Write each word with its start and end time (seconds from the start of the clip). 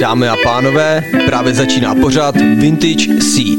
Dámy 0.00 0.28
a 0.28 0.36
pánové, 0.44 1.04
právě 1.26 1.54
začíná 1.54 1.94
pořád 1.94 2.36
Vintage 2.36 3.20
C. 3.20 3.56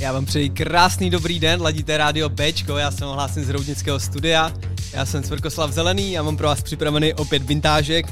Já 0.00 0.12
vám 0.12 0.26
přeji 0.26 0.50
krásný 0.50 1.10
dobrý 1.10 1.40
den, 1.40 1.62
ladíte 1.62 1.96
rádio 1.96 2.28
Bčko, 2.28 2.76
já 2.76 2.90
jsem 2.90 3.08
hlásím 3.08 3.44
z 3.44 3.48
Roudnického 3.48 4.00
studia, 4.00 4.52
já 4.92 5.06
jsem 5.06 5.22
Svrkoslav 5.22 5.72
Zelený 5.72 6.18
a 6.18 6.22
mám 6.22 6.36
pro 6.36 6.46
vás 6.46 6.62
připravený 6.62 7.14
opět 7.14 7.42
vintážek, 7.42 8.06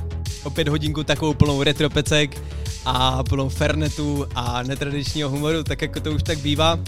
opět 0.44 0.68
hodinku 0.68 1.04
takovou 1.04 1.34
plnou 1.34 1.62
retropecek 1.62 2.42
a 2.84 3.22
plnou 3.22 3.48
fernetu 3.48 4.26
a 4.34 4.62
netradičního 4.62 5.30
humoru, 5.30 5.62
tak 5.62 5.82
jako 5.82 6.00
to 6.00 6.12
už 6.12 6.22
tak 6.22 6.38
bývá. 6.38 6.78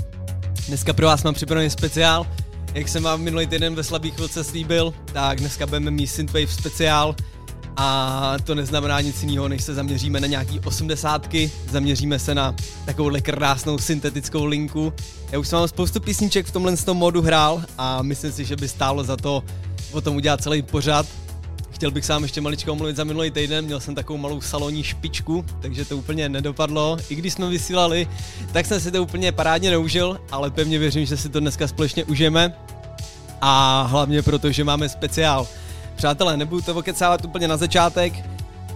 Dneska 0.69 0.93
pro 0.93 1.07
vás 1.07 1.23
mám 1.23 1.35
připravený 1.35 1.71
speciál, 1.71 2.27
jak 2.75 2.89
jsem 2.89 3.03
vám 3.03 3.21
minulý 3.21 3.47
týden 3.47 3.75
ve 3.75 3.85
slabých 3.85 4.15
chvilce 4.15 4.45
slíbil, 4.45 4.95
tak 5.13 5.39
dneska 5.39 5.67
budeme 5.67 5.91
mít 5.91 6.07
Synthwave 6.07 6.53
speciál, 6.53 7.17
a 7.81 8.37
to 8.45 8.55
neznamená 8.55 9.01
nic 9.01 9.23
jiného, 9.23 9.49
než 9.49 9.65
se 9.65 9.75
zaměříme 9.75 10.21
na 10.21 10.27
nějaký 10.27 10.61
osmdesátky, 10.61 11.51
zaměříme 11.71 12.19
se 12.19 12.35
na 12.35 12.55
takovou 12.85 13.11
krásnou 13.23 13.79
syntetickou 13.79 14.45
linku. 14.45 14.93
Já 15.33 15.39
už 15.39 15.49
jsem 15.49 15.59
vám 15.59 15.69
spoustu 15.69 16.01
písniček 16.01 16.47
v 16.47 16.51
tomhle 16.51 16.77
tom 16.77 16.97
modu 16.97 17.23
hrál 17.23 17.63
a 17.79 18.03
myslím 18.03 18.33
si, 18.33 18.45
že 18.45 18.57
by 18.57 18.69
stálo 18.69 19.05
za 19.05 19.17
to 19.17 19.45
o 19.93 20.01
tom 20.01 20.17
udělat 20.17 20.43
celý 20.43 20.63
pořad. 20.63 21.07
Chtěl 21.71 21.91
bych 21.91 22.05
sám 22.05 22.23
ještě 22.23 22.41
maličko 22.41 22.73
omluvit 22.73 22.97
za 22.97 23.05
minulý 23.05 23.31
týden, 23.31 23.65
měl 23.65 23.81
jsem 23.81 23.95
takovou 23.95 24.19
malou 24.19 24.41
salonní 24.41 24.83
špičku, 24.83 25.45
takže 25.61 25.85
to 25.85 25.97
úplně 25.97 26.29
nedopadlo. 26.29 26.97
I 27.09 27.15
když 27.15 27.33
jsme 27.33 27.49
vysílali, 27.49 28.09
tak 28.53 28.67
jsem 28.67 28.81
si 28.81 28.91
to 28.91 29.03
úplně 29.03 29.33
parádně 29.33 29.71
neužil, 29.71 30.21
ale 30.31 30.51
pevně 30.51 30.79
věřím, 30.79 31.07
že 31.07 31.17
si 31.17 31.29
to 31.29 31.41
dneska 31.41 31.69
společně 31.69 32.05
užijeme. 32.05 32.55
A 33.41 33.83
hlavně 33.83 34.23
proto, 34.23 34.53
že 34.53 34.65
máme 34.65 34.89
speciál. 34.89 35.47
Přátelé, 35.99 36.37
nebudu 36.37 36.63
to 36.63 36.75
okecávat 36.75 37.25
úplně 37.25 37.49
na 37.49 37.57
začátek, 37.57 38.13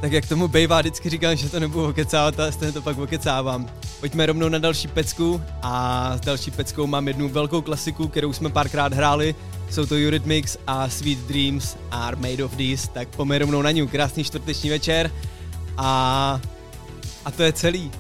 tak 0.01 0.13
jak 0.13 0.27
tomu 0.27 0.49
bejvá, 0.49 0.81
vždycky 0.81 1.11
říkám, 1.11 1.37
že 1.37 1.49
to 1.49 1.61
nebudu 1.61 1.89
okecávat, 1.89 2.41
ale 2.41 2.53
stejně 2.53 2.73
to 2.73 2.83
pak 2.83 2.99
okecávám. 2.99 3.69
Pojďme 4.01 4.27
rovnou 4.27 4.49
na 4.49 4.59
další 4.59 4.89
pecku 4.89 5.43
a 5.63 6.13
s 6.17 6.21
další 6.21 6.51
peckou 6.51 6.87
mám 6.87 7.09
jednu 7.09 7.29
velkou 7.29 7.61
klasiku, 7.61 8.09
kterou 8.09 8.33
jsme 8.33 8.51
párkrát 8.51 8.93
hráli. 8.93 9.35
Jsou 9.71 9.87
to 9.87 9.95
Eurythmics 9.95 10.57
a 10.67 10.89
Sweet 10.89 11.19
Dreams 11.19 11.77
are 11.91 12.17
made 12.17 12.45
of 12.45 12.57
these, 12.57 12.89
tak 12.89 13.09
pojďme 13.09 13.39
rovnou 13.39 13.63
na 13.63 13.71
ní. 13.71 13.89
Krásný 13.89 14.25
čtvrteční 14.25 14.71
večer 14.71 15.11
a, 15.77 16.41
a 17.25 17.31
to 17.31 17.43
je 17.43 17.53
celý. 17.53 17.91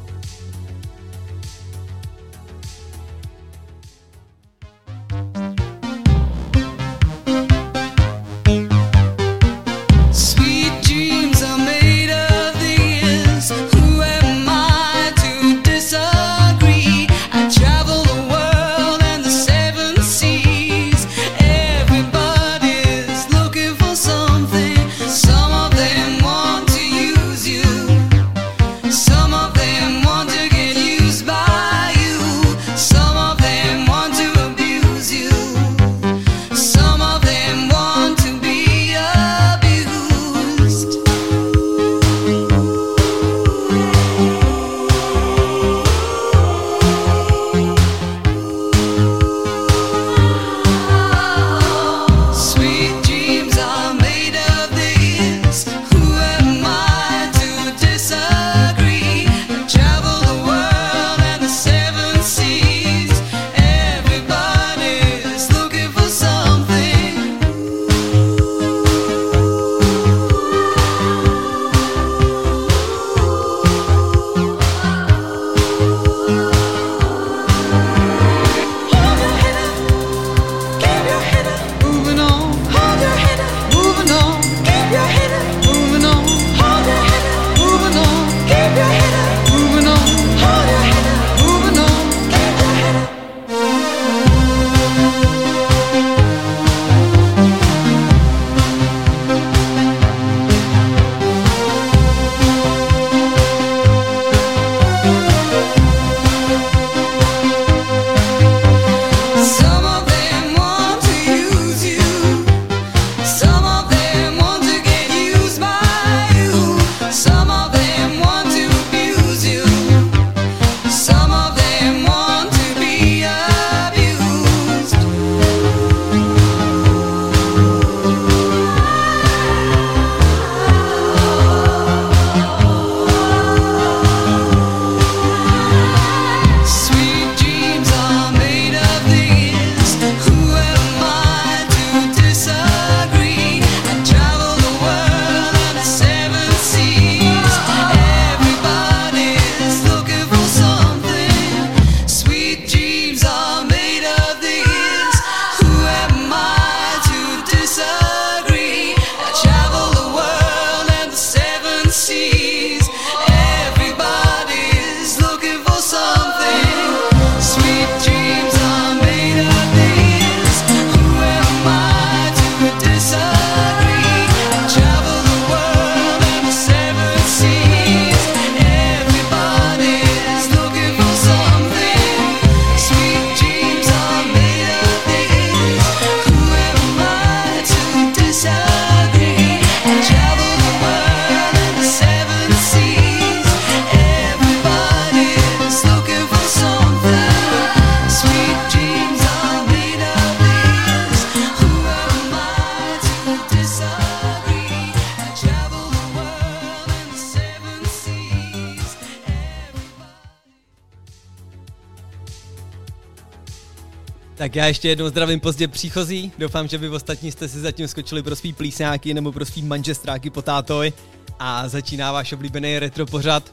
Tak 214.52 214.56
já 214.56 214.66
ještě 214.66 214.88
jednou 214.88 215.08
zdravím 215.08 215.40
pozdě 215.40 215.68
příchozí. 215.68 216.32
Doufám, 216.38 216.68
že 216.68 216.78
vy 216.78 216.88
ostatní 216.88 217.32
jste 217.32 217.48
si 217.48 217.60
zatím 217.60 217.88
skočili 217.88 218.22
pro 218.22 218.36
svý 218.36 218.52
plísňáky 218.52 219.14
nebo 219.14 219.32
pro 219.32 219.44
svý 219.44 219.62
manžestráky 219.62 220.30
po 220.30 220.42
tátoj 220.42 220.92
a 221.38 221.68
začíná 221.68 222.12
váš 222.12 222.32
oblíbený 222.32 222.78
retro 222.78 223.06
pořad. 223.06 223.52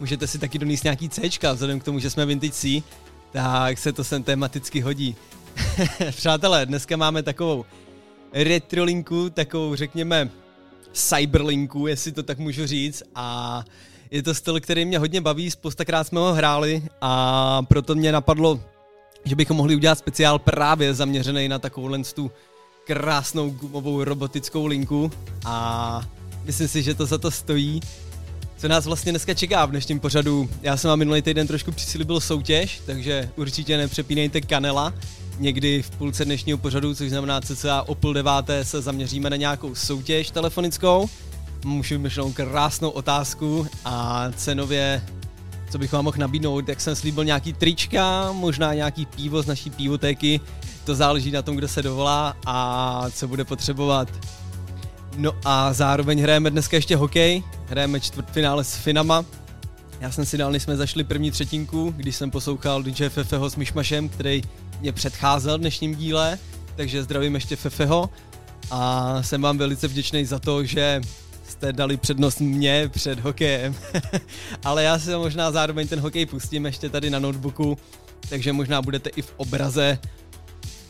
Můžete 0.00 0.26
si 0.26 0.38
taky 0.38 0.58
donést 0.58 0.84
nějaký 0.84 1.08
C, 1.08 1.22
vzhledem 1.52 1.80
k 1.80 1.84
tomu, 1.84 1.98
že 1.98 2.10
jsme 2.10 2.26
Vintage 2.26 2.52
C, 2.52 2.82
tak 3.32 3.78
se 3.78 3.92
to 3.92 4.04
sem 4.04 4.22
tematicky 4.22 4.80
hodí. 4.80 5.16
Přátelé, 6.10 6.66
dneska 6.66 6.96
máme 6.96 7.22
takovou 7.22 7.64
retrolinku, 8.32 9.30
takovou 9.30 9.74
řekněme 9.74 10.30
cyberlinku, 10.92 11.86
jestli 11.86 12.12
to 12.12 12.22
tak 12.22 12.38
můžu 12.38 12.66
říct 12.66 13.02
a 13.14 13.64
je 14.10 14.22
to 14.22 14.34
styl, 14.34 14.60
který 14.60 14.84
mě 14.84 14.98
hodně 14.98 15.20
baví, 15.20 15.50
spoustakrát 15.50 16.06
jsme 16.06 16.20
ho 16.20 16.34
hráli 16.34 16.82
a 17.00 17.62
proto 17.62 17.94
mě 17.94 18.12
napadlo 18.12 18.60
že 19.26 19.36
bychom 19.36 19.56
mohli 19.56 19.76
udělat 19.76 19.98
speciál 19.98 20.38
právě 20.38 20.94
zaměřený 20.94 21.48
na 21.48 21.58
takovou 21.58 22.02
tu 22.14 22.30
krásnou 22.86 23.50
gumovou 23.50 24.04
robotickou 24.04 24.66
linku 24.66 25.10
a 25.44 26.02
myslím 26.44 26.68
si, 26.68 26.82
že 26.82 26.94
to 26.94 27.06
za 27.06 27.18
to 27.18 27.30
stojí. 27.30 27.80
Co 28.56 28.68
nás 28.68 28.86
vlastně 28.86 29.12
dneska 29.12 29.34
čeká 29.34 29.66
v 29.66 29.70
dnešním 29.70 30.00
pořadu? 30.00 30.48
Já 30.62 30.76
jsem 30.76 30.88
vám 30.88 30.98
minulý 30.98 31.22
týden 31.22 31.46
trošku 31.46 31.72
přislíbil 31.72 32.20
soutěž, 32.20 32.82
takže 32.86 33.30
určitě 33.36 33.76
nepřepínejte 33.76 34.40
kanela. 34.40 34.94
Někdy 35.38 35.82
v 35.82 35.90
půlce 35.90 36.24
dnešního 36.24 36.58
pořadu, 36.58 36.94
což 36.94 37.08
znamená 37.08 37.40
cca 37.40 37.82
o 37.82 37.94
půl 37.94 38.14
deváté, 38.14 38.64
se 38.64 38.82
zaměříme 38.82 39.30
na 39.30 39.36
nějakou 39.36 39.74
soutěž 39.74 40.30
telefonickou. 40.30 41.08
Můžu 41.64 41.98
myšlenou 41.98 42.32
krásnou 42.32 42.90
otázku 42.90 43.66
a 43.84 44.26
cenově 44.36 45.02
co 45.70 45.78
bych 45.78 45.92
vám 45.92 46.04
mohl 46.04 46.16
nabídnout, 46.18 46.68
jak 46.68 46.80
jsem 46.80 46.96
slíbil 46.96 47.24
nějaký 47.24 47.52
trička, 47.52 48.32
možná 48.32 48.74
nějaký 48.74 49.06
pivo 49.06 49.42
z 49.42 49.46
naší 49.46 49.70
pivotéky, 49.70 50.40
to 50.84 50.94
záleží 50.94 51.30
na 51.30 51.42
tom, 51.42 51.56
kdo 51.56 51.68
se 51.68 51.82
dovolá 51.82 52.36
a 52.46 53.04
co 53.10 53.28
bude 53.28 53.44
potřebovat. 53.44 54.08
No 55.16 55.32
a 55.44 55.72
zároveň 55.72 56.22
hrajeme 56.22 56.50
dneska 56.50 56.76
ještě 56.76 56.96
hokej, 56.96 57.42
hrajeme 57.66 58.00
čtvrtfinále 58.00 58.64
s 58.64 58.76
Finama. 58.76 59.24
Já 60.00 60.10
jsem 60.10 60.24
si 60.24 60.38
dal, 60.38 60.52
než 60.52 60.62
jsme 60.62 60.76
zašli 60.76 61.04
první 61.04 61.30
třetinku, 61.30 61.94
když 61.96 62.16
jsem 62.16 62.30
poslouchal 62.30 62.82
DJ 62.82 63.08
Fefeho 63.08 63.50
s 63.50 63.56
Myšmašem, 63.56 64.08
který 64.08 64.42
mě 64.80 64.92
předcházel 64.92 65.58
v 65.58 65.60
dnešním 65.60 65.94
díle, 65.94 66.38
takže 66.76 67.02
zdravím 67.02 67.34
ještě 67.34 67.56
Fefeho 67.56 68.10
a 68.70 69.22
jsem 69.22 69.42
vám 69.42 69.58
velice 69.58 69.88
vděčný 69.88 70.24
za 70.24 70.38
to, 70.38 70.64
že 70.64 71.00
jste 71.48 71.72
dali 71.72 71.96
přednost 71.96 72.40
mě 72.40 72.88
před 72.88 73.20
hokejem. 73.20 73.74
Ale 74.64 74.82
já 74.82 74.98
si 74.98 75.10
možná 75.10 75.50
zároveň 75.50 75.88
ten 75.88 76.00
hokej 76.00 76.26
pustím 76.26 76.66
ještě 76.66 76.88
tady 76.88 77.10
na 77.10 77.18
notebooku, 77.18 77.78
takže 78.28 78.52
možná 78.52 78.82
budete 78.82 79.10
i 79.10 79.22
v 79.22 79.34
obraze, 79.36 79.98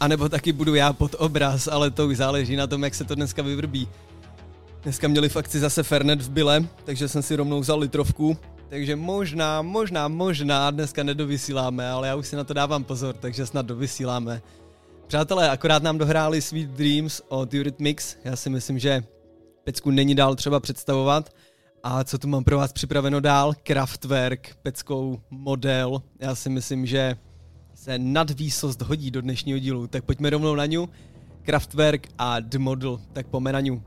anebo 0.01 0.29
taky 0.29 0.53
budu 0.53 0.75
já 0.75 0.93
pod 0.93 1.15
obraz, 1.19 1.69
ale 1.69 1.91
to 1.91 2.07
už 2.07 2.17
záleží 2.17 2.57
na 2.57 2.67
tom, 2.67 2.85
jak 2.85 2.95
se 2.95 3.05
to 3.05 3.15
dneska 3.15 3.43
vyvrbí. 3.43 3.89
Dneska 4.83 5.09
měli 5.09 5.29
v 5.29 5.37
akci 5.37 5.61
zase 5.61 5.83
Fernet 5.83 6.23
v 6.23 6.31
Bile, 6.31 6.65
takže 6.85 7.09
jsem 7.09 7.23
si 7.23 7.37
rovnou 7.37 7.61
vzal 7.61 7.79
litrovku, 7.79 8.37
takže 8.69 8.97
možná, 8.97 9.63
možná, 9.63 10.09
možná 10.09 10.71
dneska 10.71 11.03
nedovysíláme, 11.03 11.91
ale 11.91 12.09
já 12.09 12.15
už 12.15 12.27
si 12.27 12.37
na 12.37 12.45
to 12.45 12.55
dávám 12.55 12.85
pozor, 12.85 13.17
takže 13.21 13.47
snad 13.47 13.67
dovysíláme. 13.67 14.43
Přátelé, 15.07 15.51
akorát 15.51 15.83
nám 15.83 15.99
dohráli 15.99 16.43
Sweet 16.43 16.71
Dreams 16.71 17.23
od 17.29 17.55
Eurythmics, 17.55 18.17
já 18.25 18.37
si 18.37 18.51
myslím, 18.51 18.79
že 18.79 19.05
pecku 19.67 19.91
není 19.91 20.15
dál 20.15 20.35
třeba 20.35 20.61
představovat. 20.61 21.31
A 21.83 22.05
co 22.05 22.19
tu 22.19 22.29
mám 22.29 22.45
pro 22.45 22.57
vás 22.57 22.73
připraveno 22.73 23.21
dál? 23.21 23.55
Kraftwerk, 23.63 24.57
peckou 24.63 25.21
model. 25.31 26.03
Já 26.21 26.35
si 26.35 26.51
myslím, 26.51 26.87
že 26.87 27.17
se 27.75 27.99
nadvýsost 27.99 28.83
hodí 28.83 29.11
do 29.11 29.21
dnešního 29.21 29.59
dílu. 29.59 29.87
Tak 29.87 30.05
pojďme 30.05 30.31
rovnou 30.31 30.55
na 30.55 30.67
ňu. 30.67 30.89
Kraftwerk 31.43 32.09
a 32.19 32.41
The 32.41 32.59
Model. 32.59 33.01
Tak 33.13 33.27
pojďme 33.27 33.53
na 33.53 33.61
ňu. 33.61 33.83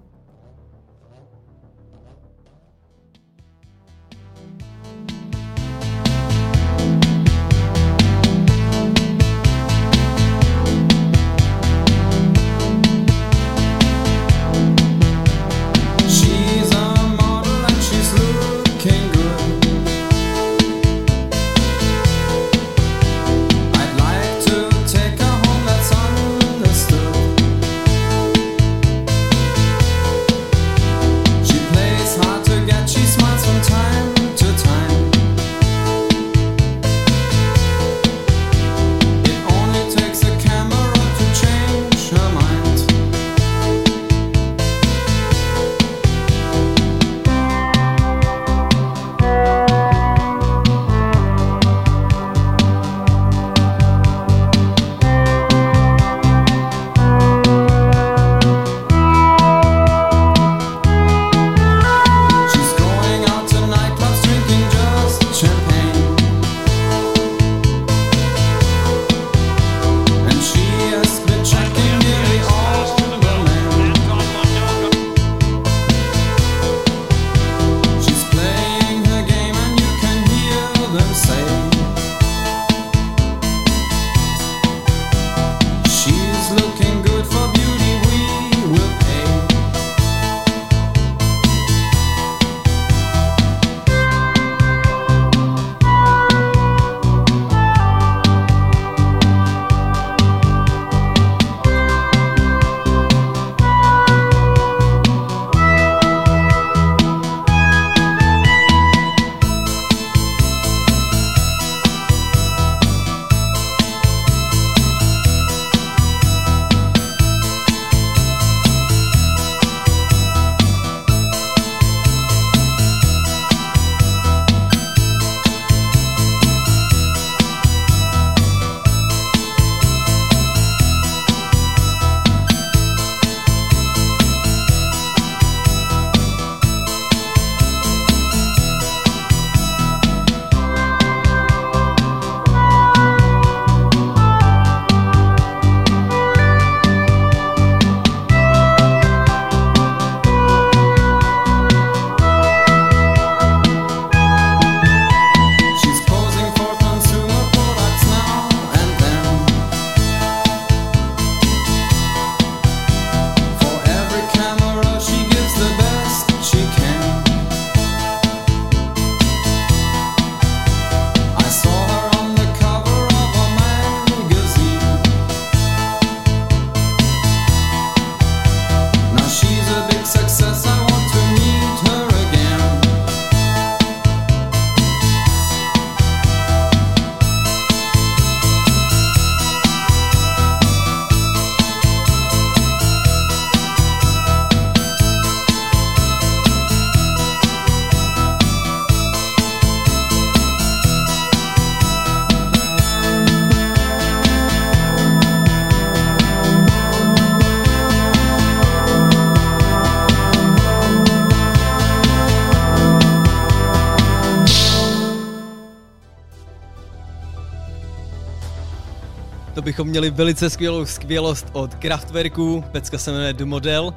Měli 219.90 220.10
velice 220.10 220.50
skvělou 220.50 220.86
skvělost 220.86 221.48
od 221.54 221.76
Kraftwerku, 221.76 222.64
pecka 222.72 222.98
se 222.98 223.12
jmenuje 223.12 223.34
The 223.34 223.46
Model. 223.46 223.94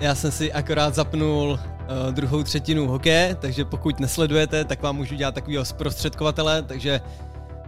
Já 0.00 0.14
jsem 0.14 0.32
si 0.32 0.52
akorát 0.52 0.94
zapnul 0.94 1.50
uh, 1.50 2.14
druhou 2.14 2.42
třetinu 2.42 2.86
hokeje, 2.86 3.36
takže 3.40 3.64
pokud 3.64 4.00
nesledujete, 4.00 4.64
tak 4.64 4.82
vám 4.82 4.96
můžu 4.96 5.14
dělat 5.14 5.34
takového 5.34 5.64
zprostředkovatele, 5.64 6.62
takže 6.62 7.00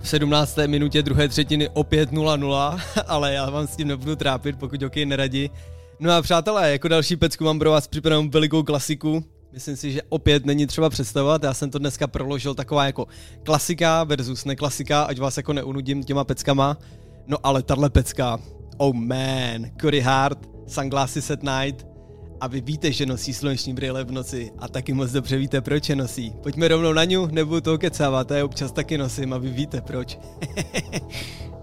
v 0.00 0.08
17. 0.08 0.58
minutě 0.66 1.02
druhé 1.02 1.28
třetiny 1.28 1.68
opět 1.68 2.12
0-0, 2.12 2.80
ale 3.06 3.32
já 3.32 3.50
vám 3.50 3.66
s 3.66 3.76
tím 3.76 3.88
nebudu 3.88 4.16
trápit, 4.16 4.58
pokud 4.58 4.82
hokej 4.82 5.06
neradí. 5.06 5.50
No 6.00 6.12
a 6.12 6.22
přátelé, 6.22 6.72
jako 6.72 6.88
další 6.88 7.16
pecku 7.16 7.44
mám 7.44 7.58
pro 7.58 7.70
vás 7.70 7.86
připravenou 7.86 8.28
velikou 8.28 8.62
klasiku, 8.62 9.24
Myslím 9.52 9.76
si, 9.76 9.92
že 9.92 10.02
opět 10.08 10.46
není 10.46 10.66
třeba 10.66 10.90
představovat, 10.90 11.42
já 11.42 11.54
jsem 11.54 11.70
to 11.70 11.78
dneska 11.78 12.06
proložil 12.06 12.54
taková 12.54 12.86
jako 12.86 13.06
klasika 13.42 14.04
versus 14.04 14.44
neklasika, 14.44 15.02
ať 15.02 15.18
vás 15.18 15.36
jako 15.36 15.52
neunudím 15.52 16.04
těma 16.04 16.24
peckama. 16.24 16.78
No 17.28 17.36
ale 17.42 17.62
tahle 17.62 17.90
pecka, 17.90 18.38
oh 18.76 18.94
man, 18.94 19.70
Cory 19.80 20.00
Hart, 20.00 20.38
Sunglasses 20.66 21.30
at 21.30 21.42
Night, 21.42 21.86
a 22.40 22.46
vy 22.46 22.60
víte, 22.60 22.92
že 22.92 23.06
nosí 23.06 23.34
sluneční 23.34 23.74
brýle 23.74 24.04
v 24.04 24.12
noci 24.12 24.50
a 24.58 24.68
taky 24.68 24.92
moc 24.92 25.10
dobře 25.10 25.36
víte, 25.36 25.60
proč 25.60 25.88
je 25.88 25.96
nosí. 25.96 26.32
Pojďme 26.42 26.68
rovnou 26.68 26.92
na 26.92 27.04
ňu, 27.04 27.26
nebudu 27.26 27.60
to 27.60 27.78
kecávat, 27.78 28.30
já 28.30 28.44
občas 28.44 28.72
taky 28.72 28.98
nosím 28.98 29.32
a 29.32 29.38
vy 29.38 29.50
víte 29.50 29.80
proč. 29.80 30.18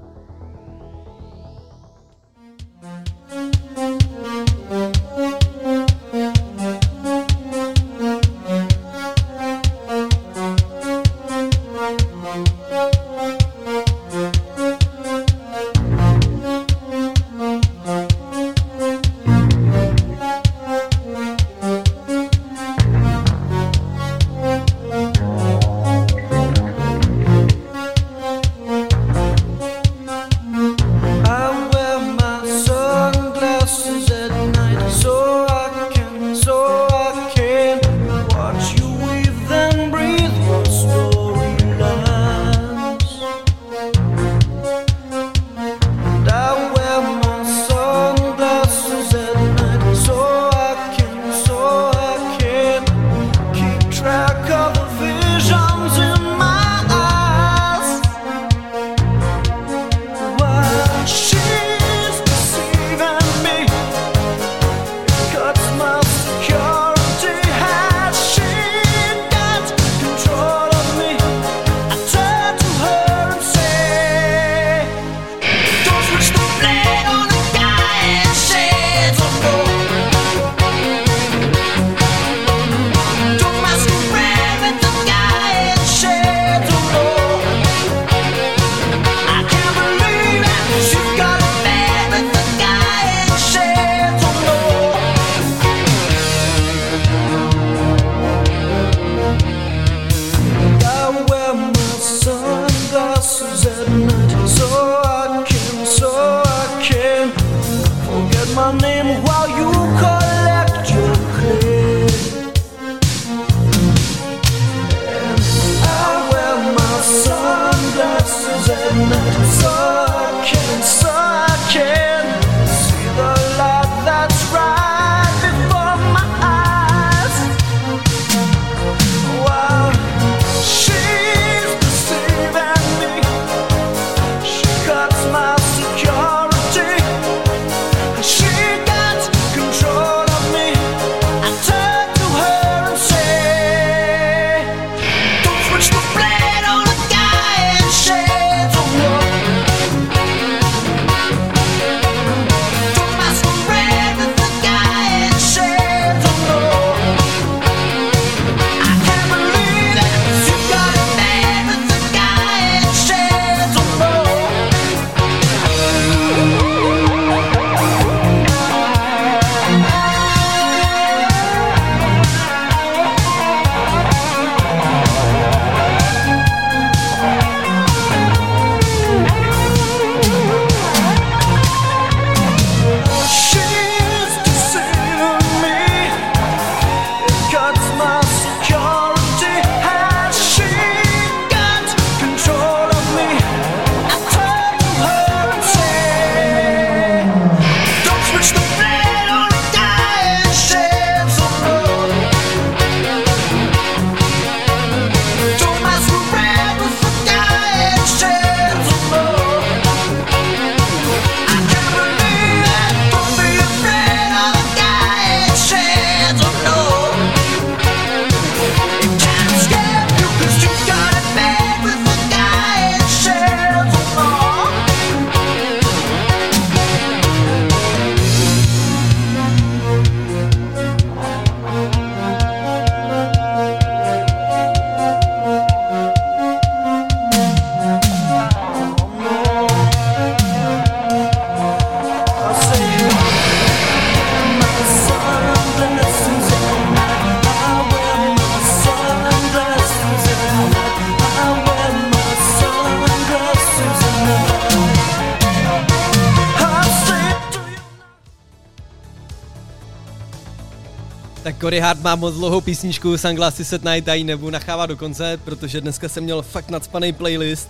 Tak 261.75 261.79
Cory 261.79 261.87
Hart 261.87 262.03
má 262.03 262.15
moc 262.15 262.35
dlouhou 262.35 262.61
písničku 262.61 263.17
Sunglasses 263.17 263.73
at 263.73 263.83
Night 263.83 264.09
a 264.09 264.13
ji 264.13 264.23
nebudu 264.23 264.51
nachávat 264.51 264.85
do 264.85 264.97
konce, 264.97 265.39
protože 265.43 265.81
dneska 265.81 266.09
jsem 266.09 266.23
měl 266.23 266.41
fakt 266.41 266.69
nadspaný 266.69 267.13
playlist. 267.13 267.69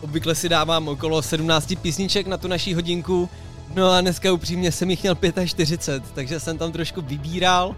Obvykle 0.00 0.34
si 0.34 0.48
dávám 0.48 0.88
okolo 0.88 1.22
17 1.22 1.74
písniček 1.82 2.26
na 2.26 2.36
tu 2.36 2.48
naší 2.48 2.74
hodinku, 2.74 3.28
no 3.74 3.90
a 3.90 4.00
dneska 4.00 4.32
upřímně 4.32 4.72
jsem 4.72 4.90
jich 4.90 5.02
měl 5.02 5.16
45, 5.46 6.02
takže 6.14 6.40
jsem 6.40 6.58
tam 6.58 6.72
trošku 6.72 7.02
vybíral. 7.02 7.76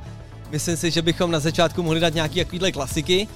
Myslím 0.50 0.76
si, 0.76 0.90
že 0.90 1.02
bychom 1.02 1.30
na 1.30 1.38
začátku 1.38 1.82
mohli 1.82 2.00
dát 2.00 2.14
nějaký 2.14 2.38
takovýhle 2.38 2.72
klasiky, 2.72 3.28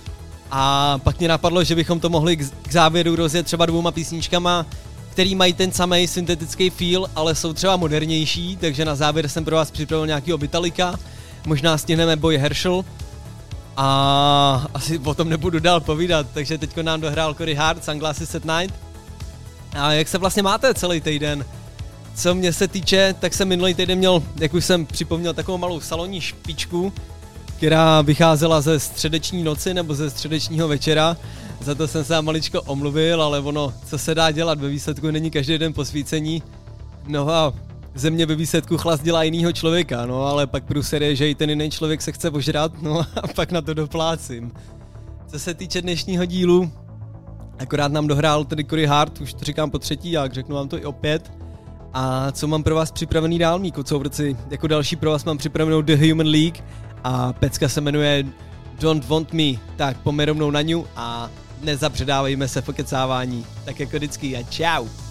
a 0.51 0.99
pak 0.99 1.19
mě 1.19 1.29
napadlo, 1.29 1.65
že 1.65 1.75
bychom 1.75 2.01
to 2.01 2.11
mohli 2.11 2.37
k 2.37 2.73
závěru 2.73 3.17
rozjet 3.17 3.47
třeba 3.47 3.67
dvouma 3.67 3.91
písničkama, 3.91 4.67
který 5.11 5.35
mají 5.35 5.53
ten 5.53 5.73
samý 5.73 6.07
syntetický 6.07 6.71
feel, 6.71 7.11
ale 7.15 7.35
jsou 7.35 7.53
třeba 7.53 7.77
modernější, 7.77 8.57
takže 8.57 8.85
na 8.85 8.95
závěr 8.95 9.29
jsem 9.29 9.45
pro 9.45 9.57
vás 9.57 9.71
připravil 9.71 10.07
nějaký 10.07 10.33
Vitalika, 10.33 10.99
možná 11.47 11.79
stihneme 11.79 12.17
Boy 12.17 12.39
Herschel 12.39 12.85
a 13.77 14.67
asi 14.75 14.99
o 14.99 15.15
tom 15.15 15.29
nebudu 15.29 15.59
dál 15.59 15.81
povídat, 15.81 16.27
takže 16.35 16.59
teďko 16.59 16.83
nám 16.83 17.01
dohrál 17.01 17.35
Cory 17.35 17.55
Hart, 17.55 17.85
Sunglasses 17.85 18.35
at 18.35 18.45
Night. 18.45 18.75
A 19.73 19.93
jak 19.93 20.09
se 20.09 20.19
vlastně 20.19 20.43
máte 20.43 20.75
celý 20.75 21.01
týden? 21.01 21.45
Co 22.15 22.35
mě 22.35 22.53
se 22.53 22.69
týče, 22.69 23.15
tak 23.21 23.35
jsem 23.35 23.49
minulý 23.49 23.75
týden 23.75 23.99
měl, 23.99 24.23
jak 24.37 24.55
už 24.55 24.65
jsem 24.65 24.87
připomněl, 24.87 25.35
takovou 25.35 25.59
malou 25.59 25.81
salonní 25.81 26.21
špičku, 26.21 26.93
která 27.57 28.03
vycházela 28.03 28.61
ze 28.61 28.81
středeční 28.81 29.43
noci 29.43 29.75
nebo 29.75 29.95
ze 29.95 30.11
středečního 30.11 30.69
večera. 30.69 31.17
Za 31.61 31.75
to 31.75 31.89
jsem 31.89 32.05
se 32.05 32.23
maličko 32.23 32.63
omluvil, 32.63 33.23
ale 33.23 33.41
ono, 33.41 33.75
co 33.87 33.99
se 33.99 34.15
dá 34.15 34.31
dělat 34.31 34.61
ve 34.61 34.69
výsledku, 34.69 35.11
není 35.11 35.31
každý 35.31 35.59
den 35.59 35.73
posvícení. 35.73 36.43
No 37.07 37.29
a 37.29 37.53
země 37.95 38.27
ve 38.27 38.35
výsledku 38.35 38.77
chlast 38.77 39.03
dělá 39.03 39.23
jinýho 39.23 39.53
člověka, 39.53 40.07
no 40.07 40.23
ale 40.23 40.47
pak 40.47 40.65
průser 40.65 41.03
je, 41.03 41.17
že 41.17 41.31
i 41.31 41.35
ten 41.35 41.51
jiný 41.51 41.71
člověk 41.71 42.03
se 42.03 42.13
chce 42.13 42.31
ožrat, 42.31 42.83
no 42.83 43.01
a 43.23 43.29
pak 43.35 43.53
na 43.53 43.63
to 43.63 43.75
doplácím. 43.75 44.53
Co 45.27 45.39
se 45.39 45.55
týče 45.55 45.83
dnešního 45.83 46.25
dílu, 46.25 46.73
akorát 47.59 47.93
nám 47.93 48.07
dohrál 48.07 48.45
tedy 48.45 48.65
Cory 48.65 48.87
Hart, 48.87 49.21
už 49.21 49.35
to 49.35 49.45
říkám 49.45 49.71
po 49.71 49.79
třetí, 49.79 50.11
jak 50.11 50.33
řeknu 50.33 50.57
vám 50.57 50.69
to 50.69 50.79
i 50.79 50.85
opět. 50.85 51.33
A 51.93 52.33
co 52.33 52.49
mám 52.49 52.63
pro 52.63 52.75
vás 52.75 52.93
připravený 52.93 53.39
dál, 53.39 53.59
mý 53.59 53.73
kocovrci? 53.73 54.37
Jako 54.51 54.67
další 54.67 54.97
pro 54.97 55.11
vás 55.11 55.25
mám 55.25 55.39
připravenou 55.39 55.83
The 55.83 56.09
Human 56.09 56.27
League 56.27 56.65
a 57.05 57.33
pecka 57.33 57.69
se 57.69 57.81
jmenuje 57.81 58.25
Don't 58.81 59.09
Want 59.09 59.33
Me, 59.33 59.53
tak 59.77 59.97
pojďme 59.97 60.27
na 60.27 60.63
ňu 60.63 60.87
a 60.97 61.31
nezapředávejme 61.63 62.49
se 62.49 62.63
pokecávání. 62.63 63.47
Tak 63.65 63.81
jako 63.81 63.97
vždycky 63.97 64.37
a 64.37 64.43
čau. 64.43 65.04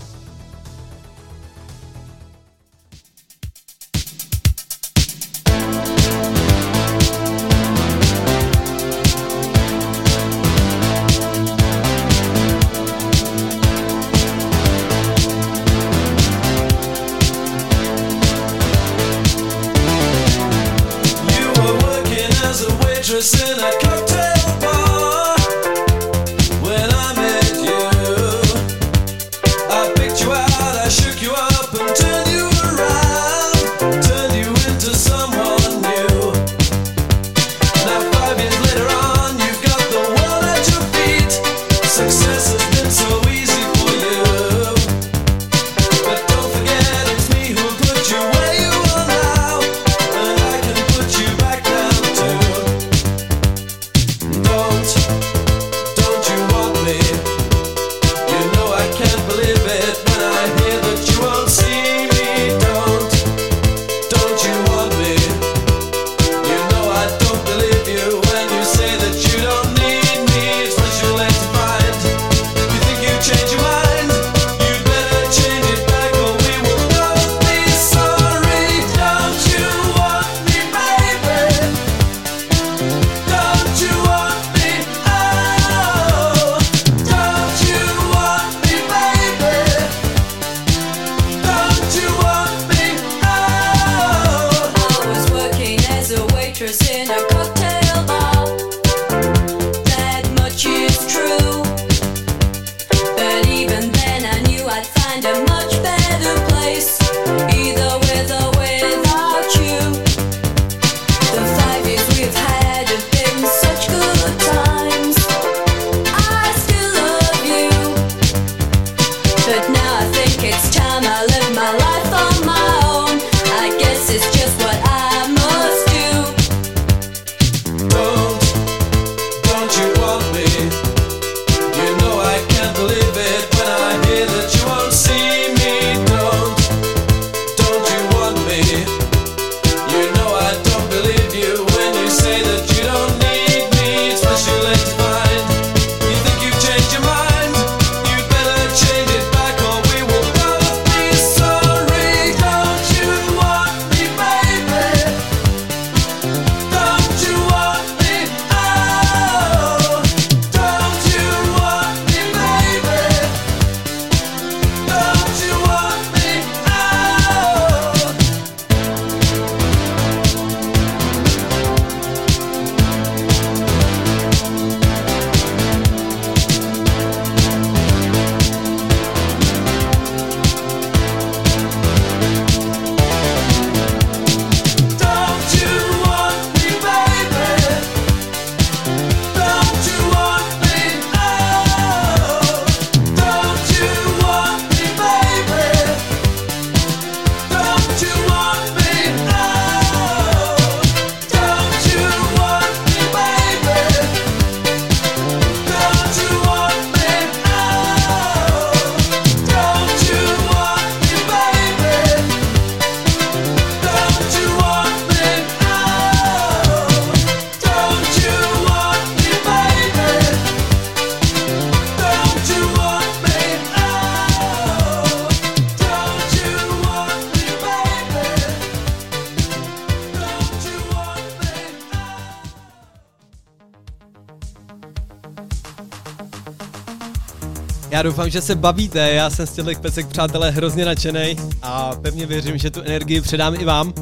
Doufám, 238.03 238.29
že 238.29 238.41
se 238.41 238.55
bavíte, 238.55 239.13
já 239.13 239.29
jsem 239.29 239.47
z 239.47 239.51
těchto 239.51 239.71
pecek, 239.81 240.07
přátelé, 240.07 240.51
hrozně 240.51 240.85
nadšený 240.85 241.35
a 241.61 241.91
pevně 242.01 242.25
věřím, 242.25 242.57
že 242.57 242.71
tu 242.71 242.81
energii 242.81 243.21
předám 243.21 243.55
i 243.55 243.65
vám. 243.65 243.93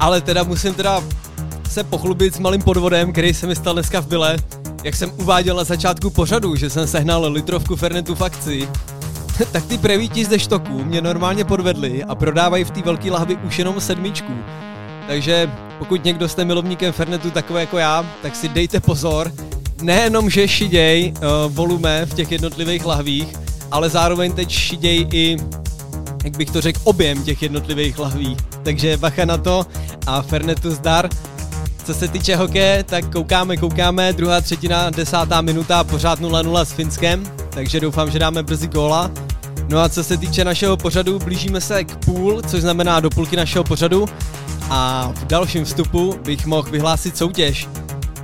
Ale 0.00 0.20
teda 0.20 0.42
musím 0.42 0.74
teda 0.74 1.02
se 1.70 1.84
pochlubit 1.84 2.34
s 2.34 2.38
malým 2.38 2.62
podvodem, 2.62 3.12
který 3.12 3.34
se 3.34 3.46
mi 3.46 3.56
stal 3.56 3.72
dneska 3.74 4.00
v 4.00 4.06
byle. 4.06 4.36
Jak 4.84 4.96
jsem 4.96 5.12
uváděl 5.16 5.56
na 5.56 5.64
začátku 5.64 6.10
pořadu, 6.10 6.56
že 6.56 6.70
jsem 6.70 6.86
sehnal 6.86 7.32
litrovku 7.32 7.76
Fernetu 7.76 8.14
v 8.14 8.22
akci, 8.22 8.68
tak 9.52 9.66
ty 9.66 9.78
prevíti 9.78 10.24
ze 10.24 10.38
štoku 10.38 10.84
mě 10.84 11.00
normálně 11.00 11.44
podvedli 11.44 12.04
a 12.04 12.14
prodávají 12.14 12.64
v 12.64 12.70
té 12.70 12.82
velké 12.82 13.10
lahvi 13.10 13.36
už 13.36 13.58
jenom 13.58 13.80
sedmičku. 13.80 14.32
Takže 15.06 15.50
pokud 15.78 16.04
někdo 16.04 16.28
jste 16.28 16.44
milovníkem 16.44 16.92
Fernetu 16.92 17.30
takové 17.30 17.60
jako 17.60 17.78
já, 17.78 18.06
tak 18.22 18.36
si 18.36 18.48
dejte 18.48 18.80
pozor. 18.80 19.32
Nejenom, 19.82 20.30
že 20.30 20.48
šiděj 20.48 21.12
uh, 21.16 21.52
volume 21.52 22.06
v 22.06 22.14
těch 22.14 22.32
jednotlivých 22.32 22.86
lahvích, 22.86 23.28
ale 23.70 23.90
zároveň 23.90 24.32
teď 24.32 24.50
šiděj 24.50 25.06
i, 25.12 25.36
jak 26.24 26.36
bych 26.36 26.50
to 26.50 26.60
řekl, 26.60 26.80
objem 26.84 27.24
těch 27.24 27.42
jednotlivých 27.42 27.98
lahví. 27.98 28.36
Takže 28.62 28.96
bacha 28.96 29.24
na 29.24 29.38
to 29.38 29.66
a 30.06 30.22
Fernetu 30.22 30.70
zdar. 30.70 31.08
Co 31.84 31.94
se 31.94 32.08
týče 32.08 32.36
hokeje, 32.36 32.84
tak 32.84 33.12
koukáme, 33.12 33.56
koukáme, 33.56 34.12
druhá 34.12 34.40
třetina, 34.40 34.90
desátá 34.90 35.40
minuta, 35.40 35.84
pořád 35.84 36.20
0-0 36.20 36.64
s 36.64 36.72
Finskem, 36.72 37.32
takže 37.50 37.80
doufám, 37.80 38.10
že 38.10 38.18
dáme 38.18 38.42
brzy 38.42 38.68
góla. 38.68 39.10
No 39.68 39.78
a 39.78 39.88
co 39.88 40.04
se 40.04 40.16
týče 40.16 40.44
našeho 40.44 40.76
pořadu, 40.76 41.18
blížíme 41.18 41.60
se 41.60 41.84
k 41.84 41.96
půl, 41.96 42.42
což 42.42 42.60
znamená 42.60 43.00
do 43.00 43.10
půlky 43.10 43.36
našeho 43.36 43.64
pořadu 43.64 44.06
a 44.70 45.12
v 45.14 45.24
dalším 45.24 45.64
vstupu 45.64 46.14
bych 46.24 46.46
mohl 46.46 46.70
vyhlásit 46.70 47.16
soutěž. 47.16 47.68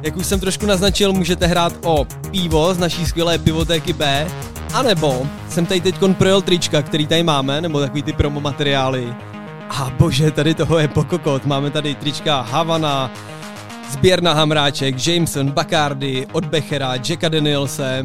Jak 0.02 0.16
už 0.16 0.26
jsem 0.26 0.40
trošku 0.40 0.66
naznačil, 0.66 1.12
můžete 1.12 1.46
hrát 1.46 1.72
o 1.84 2.04
pivo 2.30 2.74
z 2.74 2.78
naší 2.78 3.06
skvělé 3.06 3.38
pivotéky 3.38 3.92
B, 3.92 4.26
anebo 4.74 5.26
jsem 5.48 5.66
tady 5.66 5.80
teď 5.80 5.94
projel 6.18 6.42
trička, 6.42 6.82
který 6.82 7.06
tady 7.06 7.22
máme, 7.22 7.60
nebo 7.60 7.80
takový 7.80 8.02
ty 8.02 8.12
promo 8.12 8.40
materiály. 8.40 9.14
A 9.70 9.92
bože, 9.98 10.30
tady 10.30 10.54
toho 10.54 10.78
je 10.78 10.88
pokokot. 10.88 11.46
Máme 11.46 11.70
tady 11.70 11.94
trička 11.94 12.40
Havana, 12.40 13.10
sběrna 13.90 14.32
Hamráček, 14.32 15.06
Jameson, 15.06 15.50
Bacardi, 15.50 16.26
od 16.32 16.44
Bechera, 16.44 16.94
Jacka 16.94 17.28
Danielse, 17.28 18.04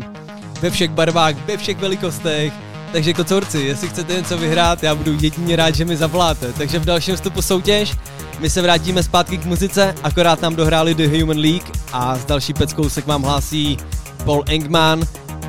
ve 0.61 0.69
všech 0.69 0.91
barvách, 0.91 1.35
ve 1.45 1.57
všech 1.57 1.77
velikostech, 1.77 2.53
takže 2.91 3.13
kocourci, 3.13 3.59
jestli 3.59 3.89
chcete 3.89 4.13
něco 4.13 4.37
vyhrát, 4.37 4.83
já 4.83 4.95
budu 4.95 5.17
jedině 5.21 5.55
rád, 5.55 5.75
že 5.75 5.85
mi 5.85 5.97
zavoláte. 5.97 6.53
Takže 6.53 6.79
v 6.79 6.85
dalším 6.85 7.15
vstupu 7.15 7.41
soutěž 7.41 7.97
my 8.39 8.49
se 8.49 8.61
vrátíme 8.61 9.03
zpátky 9.03 9.37
k 9.37 9.45
muzice, 9.45 9.95
akorát 10.03 10.41
nám 10.41 10.55
dohráli 10.55 10.95
The 10.95 11.19
Human 11.19 11.37
League 11.37 11.71
a 11.93 12.17
s 12.17 12.25
další 12.25 12.53
peckou 12.53 12.89
se 12.89 13.01
k 13.01 13.07
vám 13.07 13.23
hlásí 13.23 13.77
Paul 14.25 14.43
Engman, 14.47 15.01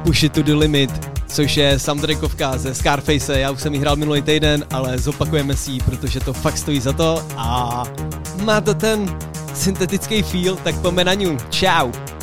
Push 0.02 0.22
It 0.22 0.32
To 0.32 0.42
The 0.42 0.54
Limit, 0.54 0.90
což 1.26 1.56
je 1.56 1.78
soundtrackovka 1.78 2.58
ze 2.58 2.74
Scarface, 2.74 3.40
já 3.40 3.50
už 3.50 3.60
jsem 3.60 3.74
ji 3.74 3.80
hrál 3.80 3.96
minulý 3.96 4.22
týden, 4.22 4.64
ale 4.72 4.98
zopakujeme 4.98 5.56
si 5.56 5.70
ji, 5.70 5.80
protože 5.80 6.20
to 6.20 6.32
fakt 6.32 6.58
stojí 6.58 6.80
za 6.80 6.92
to 6.92 7.26
a 7.36 7.84
má 8.44 8.60
to 8.60 8.74
ten 8.74 9.18
syntetický 9.54 10.22
feel, 10.22 10.56
tak 10.56 10.74
po 10.74 10.90
na 10.90 11.12
Ciao! 11.50 12.17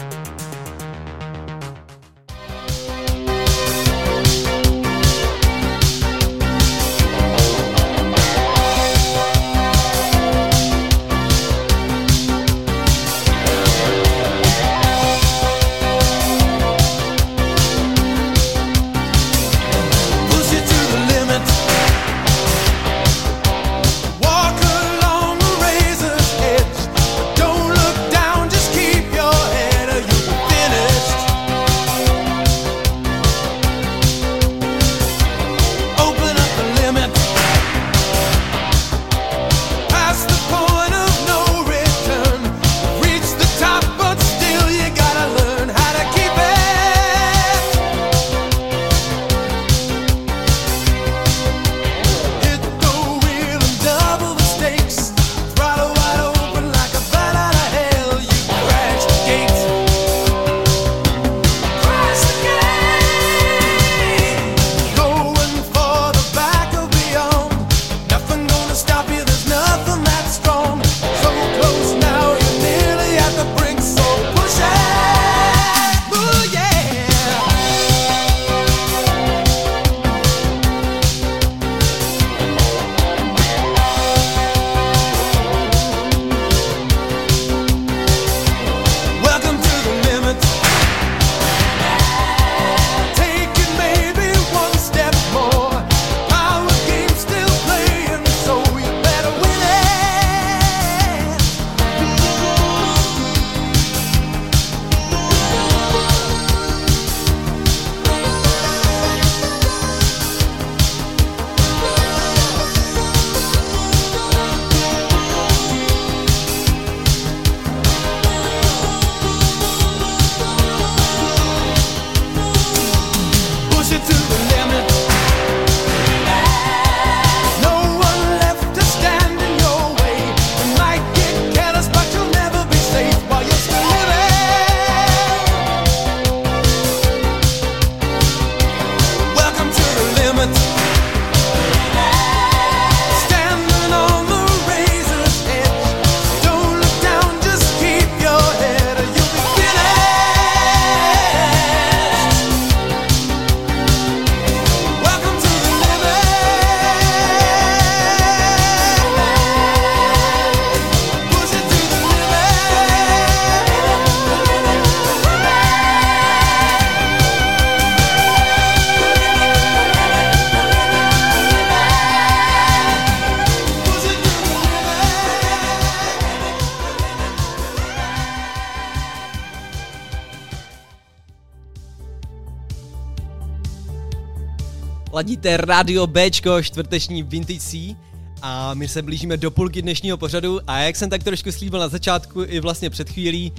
Ladíte 185.45 185.65
Radio 185.65 186.08
Bčko, 186.08 186.63
čtvrteční 186.63 187.23
Vintage 187.23 187.60
C 187.60 187.95
a 188.41 188.73
my 188.73 188.88
se 188.88 189.01
blížíme 189.01 189.38
do 189.38 189.51
půlky 189.51 189.81
dnešního 189.81 190.17
pořadu 190.17 190.60
a 190.67 190.79
jak 190.79 190.95
jsem 190.95 191.10
tak 191.10 191.23
trošku 191.23 191.51
slíbil 191.51 191.79
na 191.79 191.88
začátku 191.88 192.43
i 192.43 192.60
vlastně 192.60 192.89
před 192.89 193.10
chvílí, 193.10 193.51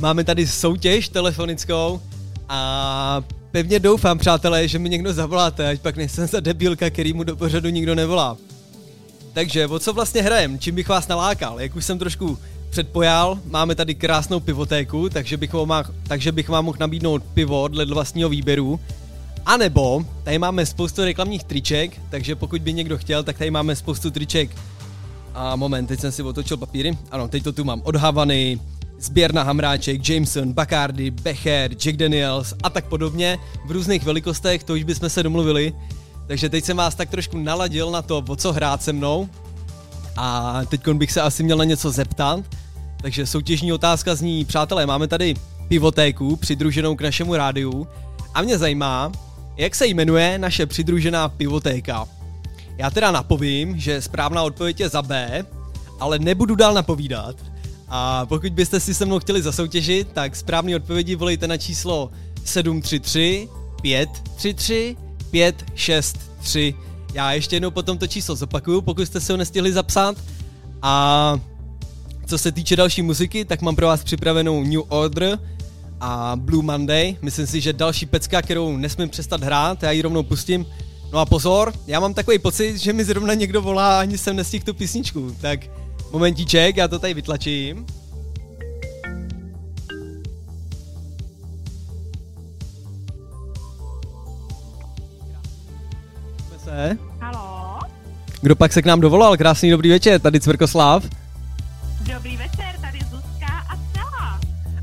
máme 0.00 0.24
tady 0.24 0.46
soutěž 0.46 1.08
telefonickou 1.08 2.00
a 2.48 3.22
pevně 3.50 3.78
doufám, 3.78 4.18
přátelé, 4.18 4.68
že 4.68 4.78
mi 4.78 4.88
někdo 4.88 5.12
zavoláte, 5.12 5.68
ať 5.68 5.80
pak 5.80 5.96
nejsem 5.96 6.26
za 6.26 6.40
debilka, 6.40 6.90
který 6.90 7.12
mu 7.12 7.24
do 7.24 7.36
pořadu 7.36 7.68
nikdo 7.68 7.94
nevolá. 7.94 8.36
Takže, 9.32 9.66
o 9.66 9.78
co 9.78 9.92
vlastně 9.92 10.22
hrajem? 10.22 10.58
Čím 10.58 10.74
bych 10.74 10.88
vás 10.88 11.08
nalákal? 11.08 11.60
Jak 11.60 11.76
už 11.76 11.84
jsem 11.84 11.98
trošku 11.98 12.38
předpojal, 12.70 13.38
máme 13.44 13.74
tady 13.74 13.94
krásnou 13.94 14.40
pivotéku, 14.40 15.08
takže 15.08 15.36
bych 15.36 15.52
vám, 15.52 15.84
takže 16.08 16.32
bych 16.32 16.48
vám 16.48 16.64
mohl 16.64 16.78
nabídnout 16.80 17.22
pivo 17.34 17.68
dle 17.68 17.84
vlastního 17.84 18.28
výběru. 18.28 18.80
A 19.46 19.56
nebo 19.56 20.04
tady 20.24 20.38
máme 20.38 20.66
spoustu 20.66 21.04
reklamních 21.04 21.44
triček, 21.44 22.00
takže 22.10 22.36
pokud 22.36 22.62
by 22.62 22.72
někdo 22.72 22.98
chtěl, 22.98 23.22
tak 23.22 23.38
tady 23.38 23.50
máme 23.50 23.76
spoustu 23.76 24.10
triček. 24.10 24.50
A 25.34 25.56
moment, 25.56 25.86
teď 25.86 26.00
jsem 26.00 26.12
si 26.12 26.22
otočil 26.22 26.56
papíry. 26.56 26.98
Ano, 27.10 27.28
teď 27.28 27.42
to 27.42 27.52
tu 27.52 27.64
mám 27.64 27.80
od 27.84 27.96
Havany, 27.96 28.60
sběr 28.98 29.34
na 29.34 29.42
Hamráček, 29.42 30.08
Jameson, 30.08 30.52
Bacardi, 30.52 31.10
Becher, 31.10 31.70
Jack 31.70 31.96
Daniels 31.96 32.54
a 32.62 32.70
tak 32.70 32.84
podobně 32.84 33.38
v 33.66 33.70
různých 33.70 34.04
velikostech, 34.04 34.64
to 34.64 34.72
už 34.72 34.82
bychom 34.82 35.08
se 35.08 35.22
domluvili. 35.22 35.72
Takže 36.26 36.48
teď 36.48 36.64
jsem 36.64 36.76
vás 36.76 36.94
tak 36.94 37.10
trošku 37.10 37.38
naladil 37.38 37.90
na 37.90 38.02
to, 38.02 38.24
o 38.28 38.36
co 38.36 38.52
hrát 38.52 38.82
se 38.82 38.92
mnou. 38.92 39.28
A 40.16 40.60
teď 40.68 40.88
bych 40.88 41.12
se 41.12 41.20
asi 41.20 41.42
měl 41.42 41.56
na 41.56 41.64
něco 41.64 41.90
zeptat. 41.90 42.40
Takže 43.02 43.26
soutěžní 43.26 43.72
otázka 43.72 44.14
zní, 44.14 44.44
přátelé, 44.44 44.86
máme 44.86 45.08
tady 45.08 45.34
pivotéku 45.68 46.36
přidruženou 46.36 46.96
k 46.96 47.02
našemu 47.02 47.36
rádiu 47.36 47.88
a 48.34 48.42
mě 48.42 48.58
zajímá, 48.58 49.12
jak 49.56 49.74
se 49.74 49.86
jmenuje 49.86 50.38
naše 50.38 50.66
přidružená 50.66 51.28
pivotéka. 51.28 52.08
Já 52.78 52.90
teda 52.90 53.10
napovím, 53.10 53.78
že 53.78 54.02
správná 54.02 54.42
odpověď 54.42 54.80
je 54.80 54.88
za 54.88 55.02
B, 55.02 55.44
ale 56.00 56.18
nebudu 56.18 56.54
dál 56.54 56.74
napovídat. 56.74 57.36
A 57.88 58.26
pokud 58.26 58.52
byste 58.52 58.80
si 58.80 58.94
se 58.94 59.06
mnou 59.06 59.18
chtěli 59.18 59.42
zasoutěžit, 59.42 60.08
tak 60.12 60.36
správný 60.36 60.76
odpovědi 60.76 61.14
volejte 61.14 61.48
na 61.48 61.56
číslo 61.56 62.10
733 62.44 63.48
533 63.82 64.96
563. 65.30 66.74
Já 67.14 67.32
ještě 67.32 67.56
jednou 67.56 67.70
potom 67.70 67.98
to 67.98 68.06
číslo 68.06 68.36
zopakuju, 68.36 68.80
pokud 68.80 69.06
jste 69.06 69.20
si 69.20 69.32
ho 69.32 69.38
nestihli 69.38 69.72
zapsat. 69.72 70.16
A 70.82 71.40
co 72.26 72.38
se 72.38 72.52
týče 72.52 72.76
další 72.76 73.02
muziky, 73.02 73.44
tak 73.44 73.62
mám 73.62 73.76
pro 73.76 73.86
vás 73.86 74.04
připravenou 74.04 74.64
New 74.64 74.82
Order 74.88 75.38
a 76.00 76.36
Blue 76.36 76.62
Monday. 76.62 77.16
Myslím 77.22 77.46
si, 77.46 77.60
že 77.60 77.72
další 77.72 78.06
pecka, 78.06 78.42
kterou 78.42 78.76
nesmím 78.76 79.08
přestat 79.08 79.42
hrát, 79.42 79.82
já 79.82 79.90
ji 79.90 80.02
rovnou 80.02 80.22
pustím. 80.22 80.66
No 81.12 81.18
a 81.18 81.26
pozor, 81.26 81.72
já 81.86 82.00
mám 82.00 82.14
takový 82.14 82.38
pocit, 82.38 82.78
že 82.78 82.92
mi 82.92 83.04
zrovna 83.04 83.34
někdo 83.34 83.62
volá 83.62 83.98
a 83.98 84.00
ani 84.00 84.18
jsem 84.18 84.36
nestihl 84.36 84.64
tu 84.64 84.74
písničku, 84.74 85.36
tak 85.40 85.60
momentíček, 86.12 86.76
já 86.76 86.88
to 86.88 86.98
tady 86.98 87.14
vytlačím. 87.14 87.86
Se. 96.64 96.98
Halo? 97.20 97.78
Kdo 98.42 98.56
pak 98.56 98.72
se 98.72 98.82
k 98.82 98.86
nám 98.86 99.00
dovolal? 99.00 99.36
Krásný 99.36 99.70
dobrý 99.70 99.90
večer, 99.90 100.20
tady 100.20 100.40
Cvrkoslav. 100.40 101.04
Dobrý 102.14 102.36
večer, 102.36 102.69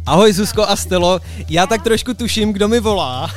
Ahoj 0.07 0.33
Zuzko 0.33 0.63
a 0.69 0.75
Stelo, 0.75 1.19
já 1.49 1.67
tak 1.67 1.83
trošku 1.83 2.13
tuším, 2.13 2.53
kdo 2.53 2.67
mi 2.67 2.79
volá. 2.79 3.31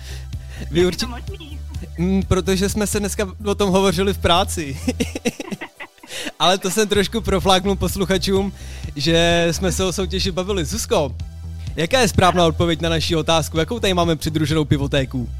Vy 0.70 0.86
určitě... 0.86 1.06
možný? 1.06 1.60
Mm, 1.98 2.22
protože 2.22 2.68
jsme 2.68 2.86
se 2.86 3.00
dneska 3.00 3.28
o 3.44 3.54
tom 3.54 3.70
hovořili 3.70 4.14
v 4.14 4.18
práci. 4.18 4.80
Ale 6.38 6.58
to 6.58 6.70
jsem 6.70 6.88
trošku 6.88 7.20
profláknul 7.20 7.76
posluchačům, 7.76 8.52
že 8.96 9.48
jsme 9.50 9.72
se 9.72 9.84
o 9.84 9.92
soutěži 9.92 10.30
bavili. 10.30 10.64
Zuzko, 10.64 11.14
jaká 11.76 12.00
je 12.00 12.08
správná 12.08 12.46
odpověď 12.46 12.80
na 12.80 12.88
naši 12.88 13.16
otázku? 13.16 13.58
Jakou 13.58 13.78
tady 13.78 13.94
máme 13.94 14.16
přidruženou 14.16 14.64
pivotéku? 14.64 15.30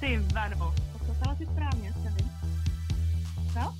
Ty 0.00 0.20
vado, 0.34 0.72
to 1.24 1.36
si 1.38 1.46
správně, 1.46 1.94
No? 3.54 3.74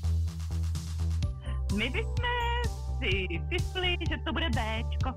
My 1.76 1.90
bychom 1.90 2.23
si 3.04 3.40
typli, 3.48 3.96
že 4.10 4.16
to 4.24 4.32
bude 4.32 4.46
Bčko. 4.50 5.10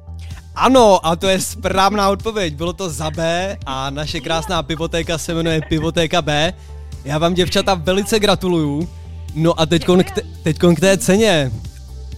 Ano, 0.56 1.06
a 1.06 1.15
to 1.15 1.28
je 1.28 1.41
správná 1.41 2.10
odpověď. 2.10 2.56
Bylo 2.56 2.73
to 2.73 2.89
za 2.89 3.12
B 3.12 3.58
a 3.65 3.89
naše 3.89 4.19
krásná 4.19 4.63
pivotéka 4.63 5.17
se 5.17 5.34
jmenuje 5.34 5.62
Pivotéka 5.69 6.21
B. 6.21 6.54
Já 7.06 7.17
vám, 7.17 7.34
děvčata, 7.34 7.73
velice 7.73 8.19
gratuluju. 8.19 8.89
No 9.36 9.60
a 9.60 9.65
teďkon 9.65 10.04
k, 10.04 10.12
te, 10.12 10.21
teďkon 10.43 10.76
k 10.76 10.80
té 10.80 10.97
ceně. 10.97 11.52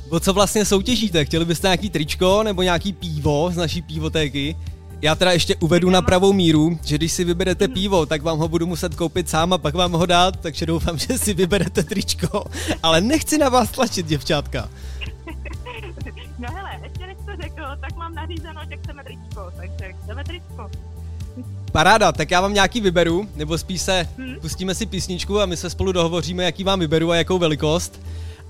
O 0.10 0.20
co 0.20 0.34
vlastně 0.34 0.66
soutěžíte? 0.66 1.26
Chtěli 1.26 1.46
byste 1.46 1.68
nějaký 1.68 1.90
tričko 1.90 2.44
nebo 2.44 2.62
nějaký 2.62 2.94
pivo 2.94 3.50
z 3.54 3.58
naší 3.58 3.82
pivotéky? 3.82 4.56
Já 5.02 5.16
teda 5.16 5.32
ještě 5.32 5.56
uvedu 5.56 5.90
na 5.90 6.02
pravou 6.02 6.34
míru, 6.34 6.80
že 6.86 6.96
když 6.96 7.12
si 7.12 7.24
vyberete 7.24 7.68
pivo, 7.68 8.06
tak 8.06 8.22
vám 8.22 8.40
ho 8.40 8.48
budu 8.48 8.68
muset 8.68 8.96
koupit 8.96 9.30
sám 9.30 9.54
a 9.54 9.58
pak 9.58 9.76
vám 9.76 9.92
ho 9.92 10.06
dát, 10.06 10.40
takže 10.40 10.66
doufám, 10.66 10.98
že 11.08 11.18
si 11.18 11.34
vyberete 11.34 11.84
tričko. 11.84 12.46
Ale 12.84 13.02
nechci 13.02 13.38
na 13.38 13.50
vás 13.50 13.72
tlačit, 13.72 14.06
děvčátka. 14.06 14.70
No 16.40 16.48
hele, 16.54 16.80
ještě 16.84 17.08
než 17.08 17.18
to 17.26 17.42
řekl, 17.42 17.64
tak 17.82 17.96
mám 17.96 18.16
nařízeno, 18.16 18.62
že 18.70 18.78
chceme 18.78 19.04
tričko, 19.04 19.52
takže 19.58 19.94
chceme 20.04 20.24
tričko. 20.24 20.72
Paráda, 21.72 22.12
tak 22.12 22.32
já 22.32 22.42
vám 22.42 22.54
nějaký 22.54 22.82
vyberu, 22.82 23.30
nebo 23.36 23.58
spíš 23.58 23.82
se 23.82 24.08
hmm? 24.18 24.36
pustíme 24.42 24.76
si 24.76 24.86
písničku 24.86 25.40
a 25.42 25.46
my 25.46 25.58
se 25.58 25.70
spolu 25.70 25.92
dohovoříme, 25.92 26.44
jaký 26.44 26.64
vám 26.64 26.80
vyberu 26.80 27.12
a 27.12 27.16
jakou 27.16 27.38
velikost. 27.38 28.02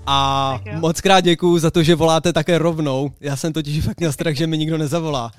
A 0.06 0.60
moc 0.72 1.00
krát 1.00 1.20
děkuju 1.20 1.58
za 1.58 1.70
to, 1.70 1.82
že 1.82 1.94
voláte 1.94 2.32
také 2.32 2.58
rovnou. 2.58 3.12
Já 3.20 3.36
jsem 3.36 3.52
totiž 3.52 3.84
fakt 3.84 4.00
měl 4.00 4.12
strach, 4.12 4.34
že 4.34 4.46
mi 4.46 4.58
nikdo 4.58 4.78
nezavolá. 4.78 5.30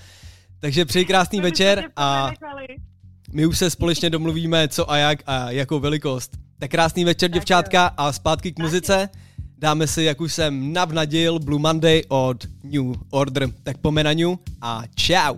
Takže 0.60 0.86
přeji 0.86 1.06
krásný 1.06 1.42
večer 1.42 1.84
a 1.96 2.32
my 3.34 3.46
už 3.46 3.58
se 3.58 3.70
společně 3.70 4.10
domluvíme, 4.10 4.68
co 4.68 4.92
a 4.92 4.98
jak 4.98 5.20
a 5.26 5.52
jakou 5.52 5.80
velikost. 5.80 6.38
Tak 6.60 6.72
krásný 6.72 7.06
večer, 7.06 7.32
děvčátka, 7.32 7.86
a 7.98 8.12
zpátky 8.12 8.52
k 8.52 8.60
muzice. 8.60 9.10
Dáme 9.62 9.88
si, 9.88 10.04
jak 10.04 10.22
už 10.22 10.34
jsem 10.34 10.74
navnadil, 10.74 11.40
Blue 11.40 11.60
Monday 11.60 12.04
od 12.08 12.48
New 12.64 12.94
Order. 13.10 13.50
Tak 13.64 13.78
pomenaniu 13.78 14.40
a 14.62 14.84
čau. 14.96 15.38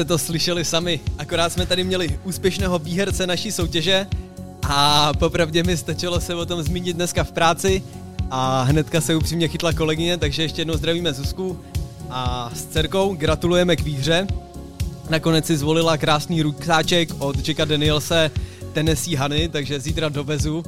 Jste 0.00 0.04
to 0.04 0.18
slyšeli 0.18 0.64
sami. 0.64 1.00
Akorát 1.18 1.52
jsme 1.52 1.66
tady 1.66 1.84
měli 1.84 2.18
úspěšného 2.24 2.78
výherce 2.78 3.26
naší 3.26 3.52
soutěže 3.52 4.06
a 4.68 5.12
popravdě 5.18 5.62
mi 5.62 5.76
stačilo 5.76 6.20
se 6.20 6.34
o 6.34 6.46
tom 6.46 6.62
zmínit 6.62 6.96
dneska 6.96 7.24
v 7.24 7.32
práci 7.32 7.82
a 8.30 8.62
hnedka 8.62 9.00
se 9.00 9.16
upřímně 9.16 9.48
chytla 9.48 9.72
kolegyně, 9.72 10.16
takže 10.16 10.42
ještě 10.42 10.60
jednou 10.60 10.74
zdravíme 10.74 11.12
Zuzku 11.12 11.60
a 12.10 12.50
s 12.54 12.64
dcerkou 12.64 13.14
gratulujeme 13.14 13.76
k 13.76 13.80
výhře. 13.80 14.26
Nakonec 15.10 15.46
si 15.46 15.56
zvolila 15.56 15.96
krásný 15.96 16.42
ruksáček 16.42 17.10
od 17.18 17.48
Jacka 17.48 17.64
Danielse 17.64 18.30
Tennessee 18.72 19.18
Honey, 19.18 19.48
takže 19.48 19.80
zítra 19.80 20.08
dovezu. 20.08 20.62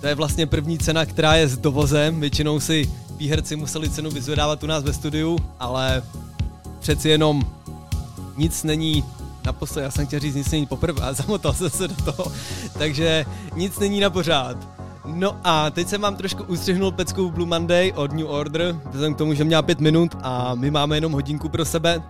To 0.00 0.06
je 0.06 0.14
vlastně 0.14 0.46
první 0.46 0.78
cena, 0.78 1.06
která 1.06 1.34
je 1.34 1.48
s 1.48 1.58
dovozem. 1.58 2.20
Většinou 2.20 2.60
si 2.60 2.90
výherci 3.16 3.56
museli 3.56 3.90
cenu 3.90 4.10
vyzvedávat 4.10 4.62
u 4.62 4.66
nás 4.66 4.84
ve 4.84 4.92
studiu, 4.92 5.38
ale 5.60 6.02
přeci 6.80 7.08
jenom 7.08 7.57
nic 8.38 8.64
není 8.64 9.04
naposled, 9.44 9.82
já 9.82 9.90
jsem 9.90 10.06
chtěl 10.06 10.20
říct, 10.20 10.34
nic 10.34 10.50
není 10.50 10.66
poprvé, 10.66 11.02
a 11.02 11.12
zamotal 11.20 11.52
jsem 11.52 11.70
se 11.70 11.88
do 11.88 11.94
toho, 11.94 12.32
takže 12.78 13.26
nic 13.54 13.78
není 13.78 14.00
na 14.00 14.10
pořád. 14.10 14.56
No 15.04 15.36
a 15.44 15.70
teď 15.70 15.88
jsem 15.88 16.00
vám 16.00 16.16
trošku 16.16 16.42
ustřihnul 16.42 16.92
peckou 16.92 17.30
Blue 17.30 17.48
Monday 17.48 17.92
od 17.96 18.12
New 18.12 18.26
Order, 18.26 18.80
vzhledem 18.90 19.14
k 19.14 19.18
tomu, 19.18 19.34
že 19.34 19.44
měla 19.44 19.62
pět 19.62 19.80
minut 19.80 20.16
a 20.22 20.54
my 20.54 20.70
máme 20.70 20.96
jenom 20.96 21.12
hodinku 21.12 21.48
pro 21.48 21.64
sebe, 21.64 22.02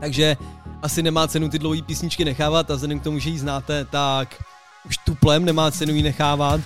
takže 0.00 0.36
asi 0.82 1.02
nemá 1.02 1.28
cenu 1.28 1.48
ty 1.48 1.58
dlouhé 1.58 1.82
písničky 1.82 2.24
nechávat 2.24 2.70
a 2.70 2.74
vzhledem 2.74 3.00
k 3.00 3.02
tomu, 3.02 3.18
že 3.18 3.30
ji 3.30 3.38
znáte, 3.38 3.84
tak 3.84 4.44
už 4.86 4.96
tuplem 4.96 5.44
nemá 5.44 5.70
cenu 5.70 5.94
ji 5.94 6.02
nechávat. 6.02 6.60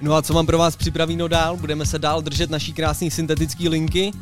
No 0.00 0.14
a 0.14 0.22
co 0.22 0.34
mám 0.34 0.46
pro 0.46 0.58
vás 0.58 0.76
připravíno 0.76 1.28
dál? 1.28 1.56
Budeme 1.56 1.86
se 1.86 1.98
dál 1.98 2.22
držet 2.22 2.50
naší 2.50 2.72
krásné 2.72 3.10
syntetické 3.10 3.68
linky, 3.68 4.12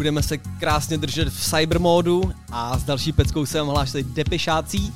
budeme 0.00 0.22
se 0.22 0.38
krásně 0.38 0.98
držet 0.98 1.28
v 1.28 1.44
cyber 1.44 1.80
módu 1.80 2.32
a 2.52 2.78
s 2.78 2.84
další 2.84 3.12
peckou 3.12 3.46
se 3.46 3.58
vám 3.58 3.68
hlásí 3.68 4.02
depešácí. 4.02 4.92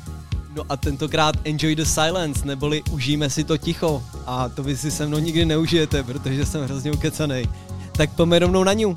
No 0.56 0.62
a 0.68 0.76
tentokrát 0.76 1.34
Enjoy 1.44 1.76
the 1.76 1.84
Silence, 1.84 2.46
neboli 2.46 2.82
užijeme 2.90 3.30
si 3.30 3.44
to 3.44 3.58
ticho. 3.58 4.02
A 4.26 4.48
to 4.48 4.62
vy 4.62 4.76
si 4.76 4.90
se 4.90 5.06
mnou 5.06 5.18
nikdy 5.18 5.44
neužijete, 5.44 6.02
protože 6.02 6.46
jsem 6.46 6.64
hrozně 6.64 6.92
ukecanej. 6.92 7.48
Tak 7.92 8.10
pojďme 8.10 8.38
rovnou 8.38 8.64
na 8.64 8.72
ňu. 8.72 8.94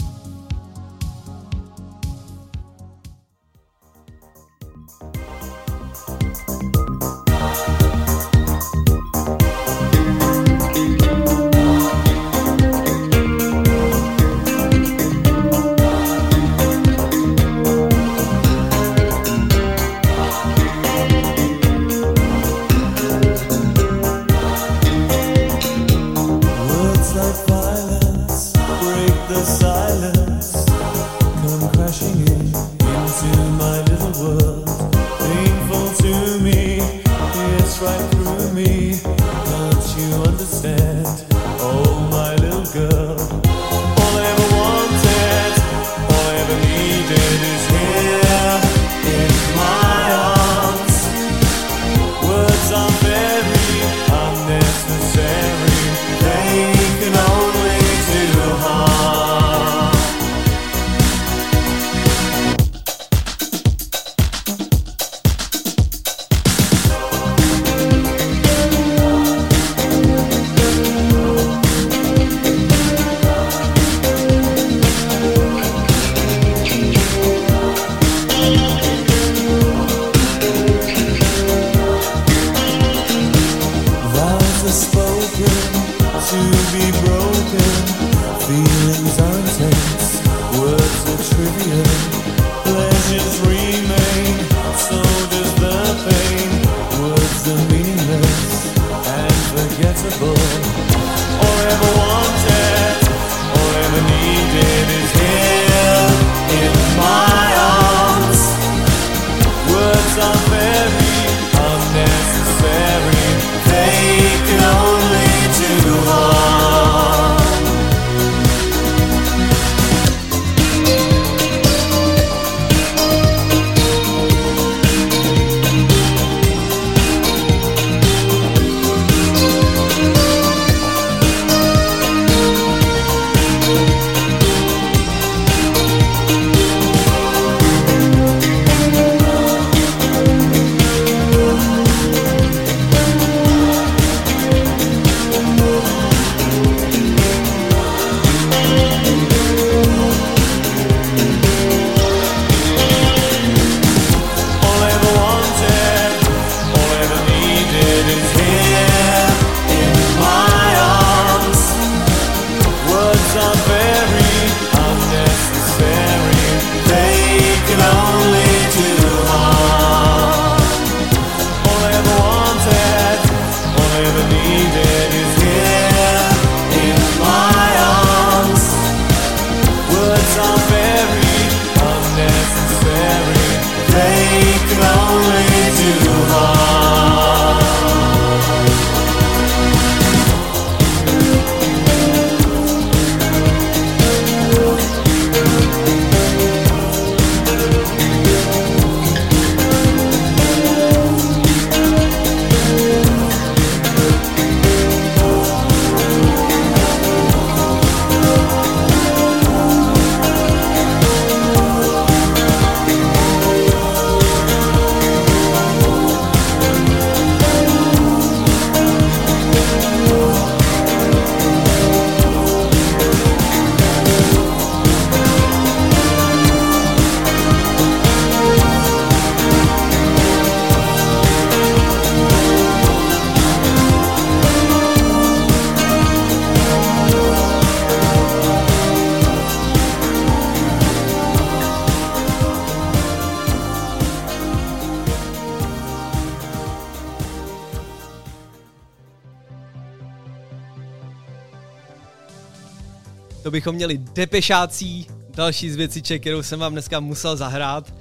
Bychom 253.68 253.76
měli 253.76 253.98
depešácí, 253.98 255.08
další 255.36 255.72
z 255.72 255.76
věciček, 255.76 256.22
kterou 256.22 256.44
jsem 256.44 256.60
vám 256.60 256.72
dneska 256.72 257.00
musel 257.00 257.38
zahrát. 257.38 257.94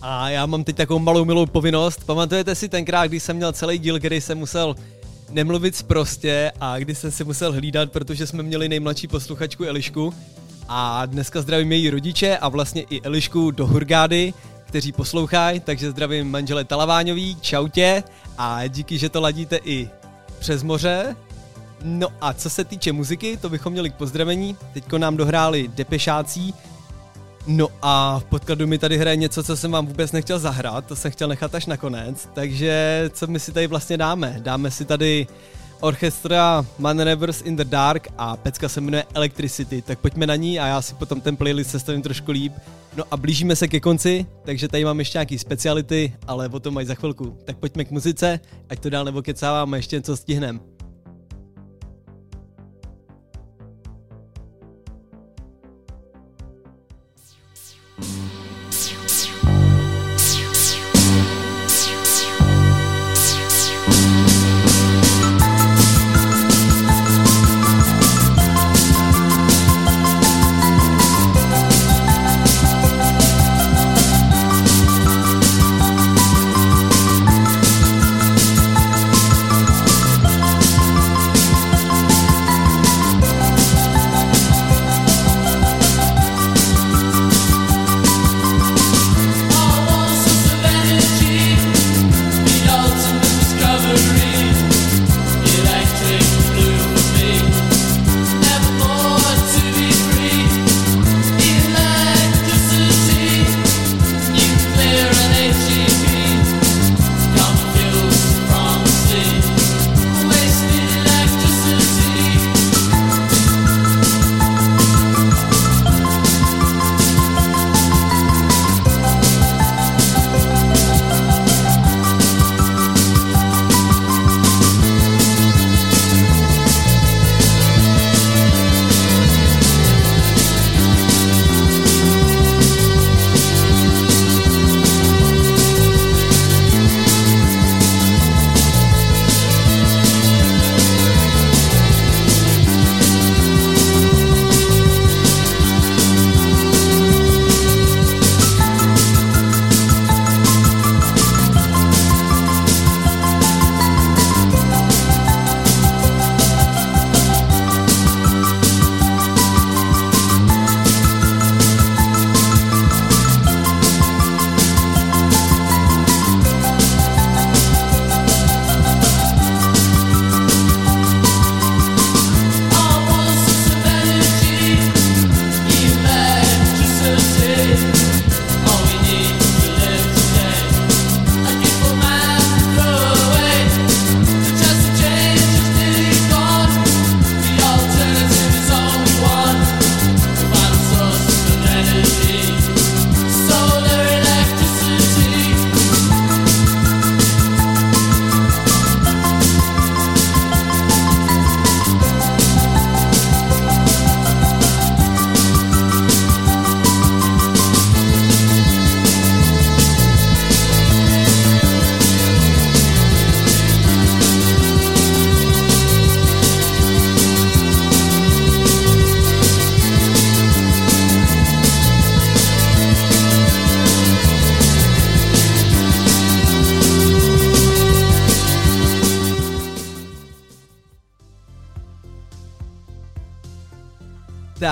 A 0.00 0.30
já 0.30 0.46
mám 0.46 0.64
teď 0.64 0.76
takovou 0.76 0.98
malou 0.98 1.24
milou 1.24 1.46
povinnost. 1.46 2.04
Pamatujete 2.06 2.54
si 2.54 2.68
tenkrát, 2.68 3.06
když 3.06 3.22
jsem 3.22 3.36
měl 3.36 3.52
celý 3.52 3.78
díl, 3.78 3.98
který 3.98 4.20
jsem 4.20 4.38
musel 4.38 4.76
nemluvit 5.30 5.82
prostě 5.82 6.52
a 6.60 6.78
kdy 6.78 6.94
jsem 6.94 7.10
si 7.10 7.24
musel 7.24 7.52
hlídat, 7.52 7.92
protože 7.92 8.26
jsme 8.26 8.42
měli 8.42 8.68
nejmladší 8.68 9.08
posluchačku 9.08 9.64
Elišku. 9.64 10.14
A 10.68 11.06
dneska 11.06 11.42
zdravím 11.42 11.72
její 11.72 11.90
rodiče 11.90 12.38
a 12.38 12.48
vlastně 12.48 12.82
i 12.90 13.02
Elišku 13.02 13.50
do 13.50 13.66
Hurgády, 13.66 14.34
kteří 14.64 14.92
poslouchají, 14.92 15.60
takže 15.60 15.90
zdravím 15.90 16.30
manžele 16.30 16.64
Talaváňový, 16.64 17.36
čautě 17.40 18.02
a 18.38 18.66
díky, 18.66 18.98
že 18.98 19.08
to 19.08 19.20
ladíte 19.20 19.58
i 19.64 19.90
přes 20.38 20.62
moře. 20.62 21.16
No 21.84 22.08
a 22.20 22.32
co 22.32 22.50
se 22.50 22.64
týče 22.64 22.92
muziky, 22.92 23.36
to 23.36 23.48
bychom 23.48 23.72
měli 23.72 23.90
k 23.90 23.94
pozdravení. 23.94 24.56
Teďko 24.72 24.98
nám 24.98 25.16
dohráli 25.16 25.68
Depešácí, 25.68 26.54
No 27.46 27.68
a 27.82 28.18
v 28.18 28.24
podkladu 28.24 28.66
mi 28.66 28.78
tady 28.78 28.98
hraje 28.98 29.16
něco, 29.16 29.42
co 29.42 29.56
jsem 29.56 29.70
vám 29.70 29.86
vůbec 29.86 30.12
nechtěl 30.12 30.38
zahrát, 30.38 30.86
to 30.86 30.96
jsem 30.96 31.10
chtěl 31.10 31.28
nechat 31.28 31.54
až 31.54 31.66
nakonec, 31.66 32.28
takže 32.34 33.04
co 33.12 33.26
my 33.26 33.40
si 33.40 33.52
tady 33.52 33.66
vlastně 33.66 33.96
dáme? 33.96 34.36
Dáme 34.42 34.70
si 34.70 34.84
tady 34.84 35.26
orchestra 35.80 36.66
Man 36.78 37.00
Rivers 37.00 37.42
in 37.42 37.56
the 37.56 37.64
Dark 37.64 38.08
a 38.18 38.36
pecka 38.36 38.68
se 38.68 38.80
jmenuje 38.80 39.04
Electricity, 39.14 39.82
tak 39.82 39.98
pojďme 39.98 40.26
na 40.26 40.36
ní 40.36 40.60
a 40.60 40.66
já 40.66 40.82
si 40.82 40.94
potom 40.94 41.20
ten 41.20 41.36
playlist 41.36 41.70
sestavím 41.70 42.02
trošku 42.02 42.32
líp. 42.32 42.52
No 42.96 43.04
a 43.10 43.16
blížíme 43.16 43.56
se 43.56 43.68
ke 43.68 43.80
konci, 43.80 44.26
takže 44.44 44.68
tady 44.68 44.84
mám 44.84 44.98
ještě 44.98 45.18
nějaký 45.18 45.38
speciality, 45.38 46.12
ale 46.26 46.48
o 46.48 46.60
tom 46.60 46.74
mají 46.74 46.86
za 46.86 46.94
chvilku. 46.94 47.38
Tak 47.44 47.56
pojďme 47.56 47.84
k 47.84 47.90
muzice, 47.90 48.40
ať 48.68 48.78
to 48.78 48.90
dál 48.90 49.04
nebo 49.04 49.22
kecáváme, 49.22 49.78
ještě 49.78 49.96
něco 49.96 50.16
stihneme. 50.16 50.60
Bye. 58.02 58.31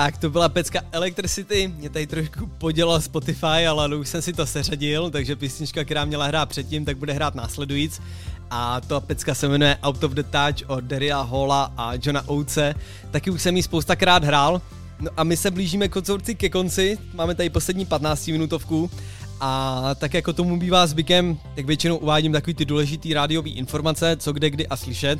Tak, 0.01 0.17
to 0.17 0.29
byla 0.29 0.49
pecka 0.49 0.81
Electricity, 0.91 1.67
mě 1.77 1.89
tady 1.89 2.07
trošku 2.07 2.47
podělal 2.47 3.01
Spotify, 3.01 3.67
ale 3.67 3.95
už 3.95 4.09
jsem 4.09 4.21
si 4.21 4.33
to 4.33 4.45
seřadil, 4.45 5.09
takže 5.09 5.35
písnička, 5.35 5.83
která 5.83 6.05
měla 6.05 6.25
hrát 6.25 6.49
předtím, 6.49 6.85
tak 6.85 6.97
bude 6.97 7.13
hrát 7.13 7.35
následujíc. 7.35 8.01
A 8.49 8.81
to 8.81 9.01
pecka 9.01 9.35
se 9.35 9.47
jmenuje 9.47 9.77
Out 9.83 10.03
of 10.03 10.11
the 10.11 10.23
Touch 10.23 10.69
od 10.69 10.83
Daryla 10.83 11.21
Halla 11.21 11.73
a 11.77 11.93
Johna 11.93 12.29
Oates. 12.29 12.75
Taky 13.11 13.31
už 13.31 13.41
jsem 13.41 13.57
ji 13.57 13.63
spoustakrát 13.63 14.23
hrál. 14.23 14.61
No 14.99 15.11
a 15.17 15.23
my 15.23 15.37
se 15.37 15.51
blížíme 15.51 15.87
konzorci 15.87 16.35
ke 16.35 16.49
konci, 16.49 16.97
máme 17.13 17.35
tady 17.35 17.49
poslední 17.49 17.85
15 17.85 18.27
minutovku 18.27 18.91
a 19.39 19.81
tak 19.95 20.13
jako 20.13 20.33
tomu 20.33 20.59
bývá 20.59 20.87
zvykem, 20.87 21.37
tak 21.55 21.65
většinou 21.65 21.97
uvádím 21.97 22.31
takový 22.31 22.53
ty 22.53 22.65
důležitý 22.65 23.13
rádiový 23.13 23.51
informace, 23.51 24.17
co 24.17 24.33
kde, 24.33 24.49
kdy 24.49 24.67
a 24.67 24.77
slyšet. 24.77 25.19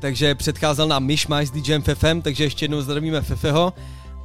Takže 0.00 0.34
předcházel 0.34 0.88
nám 0.88 1.04
Myšmaš 1.04 1.48
s 1.48 1.50
DJem 1.50 1.82
Fefem, 1.82 2.22
takže 2.22 2.44
ještě 2.44 2.64
jednou 2.64 2.82
zdravíme 2.82 3.22
Fefeho. 3.22 3.72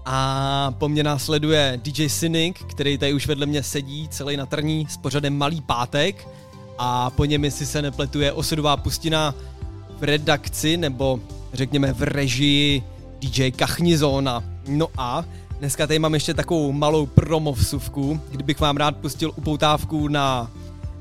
A 0.06 0.74
po 0.78 0.90
mně 0.90 1.04
následuje 1.04 1.80
DJ 1.84 2.10
Cynic, 2.10 2.58
který 2.70 2.98
tady 2.98 3.14
už 3.14 3.28
vedle 3.28 3.46
mě 3.46 3.64
sedí 3.64 4.08
celý 4.08 4.38
na 4.38 4.46
trní 4.46 4.88
s 4.90 4.98
pořadem 4.98 5.38
Malý 5.38 5.62
pátek. 5.62 6.28
A 6.78 7.10
po 7.10 7.26
něm, 7.26 7.44
jestli 7.44 7.66
se 7.66 7.82
nepletuje, 7.82 8.34
osudová 8.34 8.78
pustina 8.78 9.36
v 10.00 10.04
redakci, 10.04 10.78
nebo 10.78 11.20
řekněme 11.54 11.94
v 11.94 12.02
režii 12.02 12.84
DJ 13.20 13.52
Kachnizona. 13.52 14.44
No 14.68 14.88
a 14.98 15.26
dneska 15.60 15.88
tady 15.88 16.00
mám 16.00 16.14
ještě 16.14 16.34
takovou 16.34 16.72
malou 16.72 17.06
promovsuvku, 17.06 18.22
kdybych 18.32 18.60
vám 18.60 18.78
rád 18.78 18.98
pustil 18.98 19.32
upoutávku 19.36 20.08
na 20.08 20.52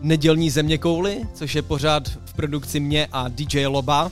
nedělní 0.03 0.51
země 0.51 0.79
kouly, 0.79 1.21
což 1.35 1.55
je 1.55 1.63
pořád 1.63 2.09
v 2.25 2.35
produkci 2.35 2.81
mě 2.81 3.09
a 3.13 3.29
DJ 3.29 3.67
Loba. 3.67 4.11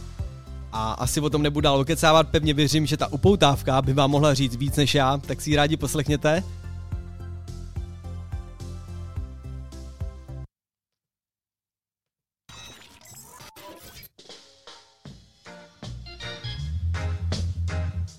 A 0.73 0.93
asi 0.93 1.21
o 1.21 1.31
tom 1.31 1.43
nebudu 1.43 1.61
dál 1.61 1.81
okecávat, 1.81 2.29
pevně 2.29 2.55
věřím, 2.55 2.87
že 2.87 2.97
ta 2.97 3.13
upoutávka 3.13 3.83
by 3.83 3.93
vám 3.93 4.11
mohla 4.11 4.35
říct 4.35 4.57
víc 4.57 4.77
než 4.77 4.95
já, 4.95 5.19
tak 5.19 5.41
si 5.41 5.51
ji 5.51 5.57
rádi 5.57 5.77
poslechněte. 5.77 6.43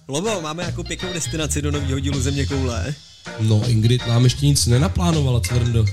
Lobo, 0.08 0.42
máme 0.42 0.64
jako 0.64 0.84
pěknou 0.84 1.14
destinaci 1.14 1.62
do 1.62 1.72
nového 1.72 2.00
dílu 2.00 2.22
Země 2.22 2.46
koule. 2.46 2.96
No, 3.40 3.70
Ingrid 3.70 4.08
nám 4.08 4.24
ještě 4.24 4.46
nic 4.46 4.66
nenaplánovala, 4.66 5.40
Cvrndo. 5.40 5.86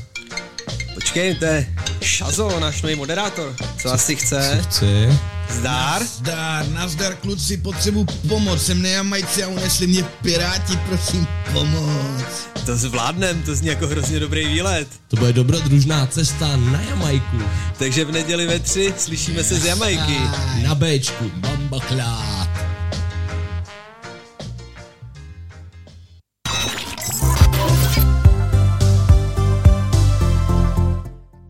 Počkej, 0.94 1.34
to 1.34 1.44
je 1.44 1.76
Šazo, 2.00 2.60
náš 2.60 2.82
nový 2.82 2.94
moderátor. 2.94 3.56
Co 3.82 3.92
asi 3.92 4.16
chce? 4.16 4.58
Co 4.62 4.68
chce? 4.68 5.39
Zdár? 5.52 6.02
Zdár, 6.04 6.68
nazdar 6.68 7.14
kluci, 7.16 7.56
potřebuji 7.56 8.04
pomoc, 8.28 8.62
jsem 8.62 8.82
nejamajci 8.82 9.44
a 9.44 9.48
unesli 9.48 9.86
mě 9.86 10.02
piráti, 10.22 10.76
prosím 10.88 11.26
pomoc. 11.52 12.48
To 12.66 12.76
zvládnem, 12.76 13.42
to 13.42 13.54
zní 13.54 13.68
jako 13.68 13.86
hrozně 13.86 14.20
dobrý 14.20 14.48
výlet. 14.48 14.88
To 15.08 15.16
bude 15.16 15.32
dobrodružná 15.32 16.06
cesta 16.06 16.56
na 16.56 16.80
Jamajku. 16.80 17.36
Takže 17.78 18.04
v 18.04 18.12
neděli 18.12 18.46
ve 18.46 18.58
tři 18.58 18.94
slyšíme 18.98 19.44
se 19.44 19.54
z 19.54 19.64
Jamajky. 19.64 20.18
Na 20.62 20.74
Bčku, 20.74 21.30
Bambaklát. 21.34 22.39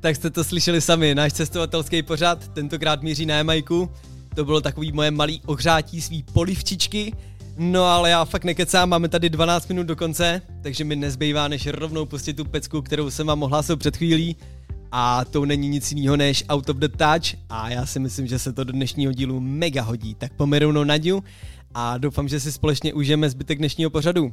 Tak 0.01 0.17
jste 0.17 0.31
to 0.31 0.45
slyšeli 0.45 0.81
sami, 0.81 1.15
náš 1.15 1.33
cestovatelský 1.33 2.03
pořad 2.03 2.49
tentokrát 2.49 3.03
míří 3.03 3.27
na 3.27 3.35
Jamajku. 3.35 3.91
To 4.35 4.45
bylo 4.45 4.61
takový 4.61 4.93
moje 4.93 5.11
malý 5.11 5.41
ohřátí 5.47 6.01
svý 6.01 6.23
polivčičky. 6.23 7.13
No 7.59 7.85
ale 7.85 8.11
já 8.11 8.25
fakt 8.25 8.45
nekecám, 8.45 8.89
máme 8.89 9.09
tady 9.09 9.31
12 9.31 9.69
minut 9.69 9.87
do 9.87 9.97
konce, 9.97 10.43
takže 10.63 10.85
mi 10.85 10.97
nezbývá 10.97 11.49
než 11.49 11.67
rovnou 11.67 12.07
pustit 12.07 12.35
tu 12.35 12.45
pecku, 12.45 12.83
kterou 12.83 13.11
jsem 13.11 13.27
vám 13.27 13.43
ohlásil 13.43 13.77
před 13.77 13.97
chvílí. 13.97 14.37
A 14.93 15.25
to 15.25 15.47
není 15.47 15.69
nic 15.69 15.93
jiného 15.93 16.17
než 16.17 16.45
Out 16.49 16.69
of 16.69 16.77
the 16.77 16.89
Touch 16.89 17.35
a 17.51 17.71
já 17.71 17.87
si 17.87 17.99
myslím, 17.99 18.27
že 18.27 18.39
se 18.39 18.53
to 18.53 18.65
do 18.65 18.73
dnešního 18.73 19.13
dílu 19.13 19.41
mega 19.41 19.83
hodí. 19.83 20.15
Tak 20.15 20.33
pomerunou 20.33 20.85
Naďu 20.85 21.25
a 21.75 21.99
doufám, 21.99 22.29
že 22.29 22.41
si 22.41 22.53
společně 22.53 22.95
užijeme 22.95 23.31
zbytek 23.31 23.59
dnešního 23.59 23.91
pořadu. 23.91 24.33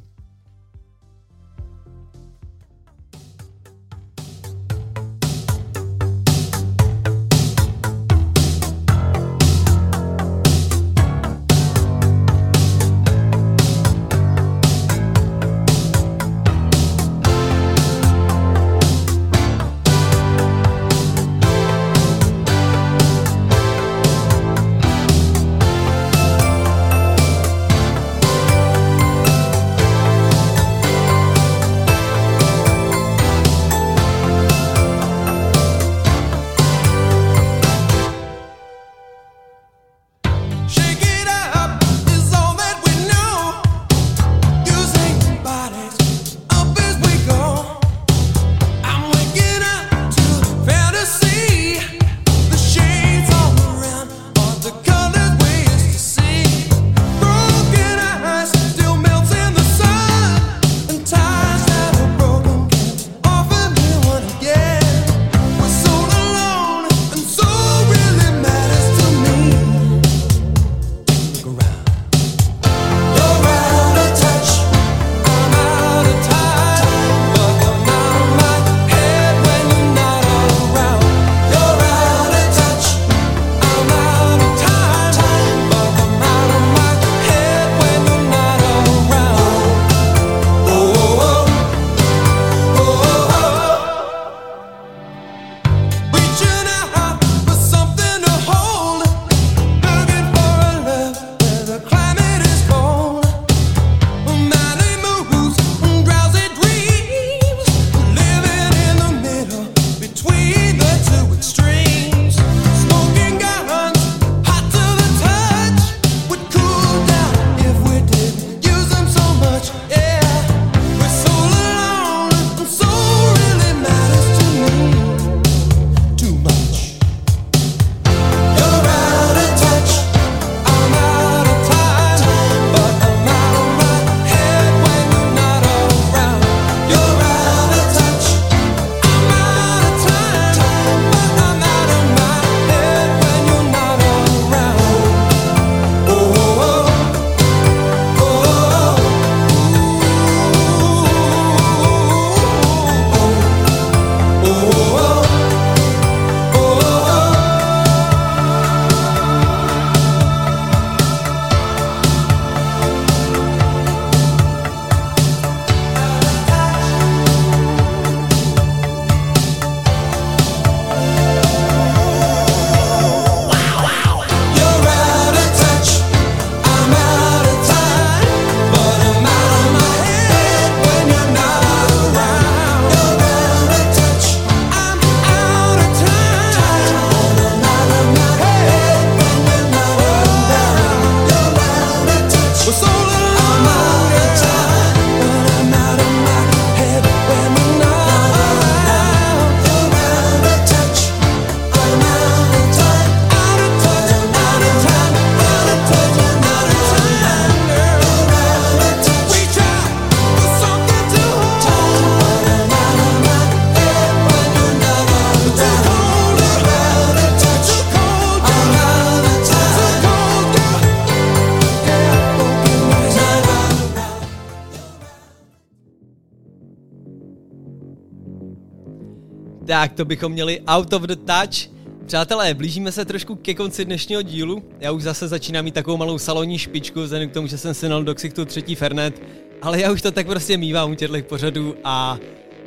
Tak, 229.78 229.93
to 229.93 230.05
bychom 230.05 230.32
měli 230.32 230.61
out 230.67 230.93
of 230.93 231.01
the 231.01 231.15
touch. 231.15 231.69
Přátelé, 232.05 232.53
blížíme 232.53 232.91
se 232.91 233.05
trošku 233.05 233.36
ke 233.36 233.53
konci 233.53 233.86
dnešního 233.86 234.21
dílu. 234.21 234.63
Já 234.80 234.91
už 234.91 235.03
zase 235.03 235.28
začínám 235.28 235.65
mít 235.65 235.73
takovou 235.73 235.97
malou 235.97 236.17
salonní 236.17 236.57
špičku, 236.57 237.01
vzhledem 237.01 237.30
k 237.30 237.34
tomu, 237.34 237.47
že 237.47 237.57
jsem 237.57 237.73
si 237.73 237.89
nal 237.89 238.03
do 238.03 238.15
ksichtu 238.15 238.45
třetí 238.45 238.75
Fernet, 238.75 239.21
ale 239.61 239.82
já 239.82 239.91
už 239.91 240.01
to 240.01 240.11
tak 240.11 240.28
prostě 240.28 240.57
mývám 240.57 240.91
u 240.91 240.95
těchto 240.95 241.21
pořadů 241.21 241.75
a 241.84 242.17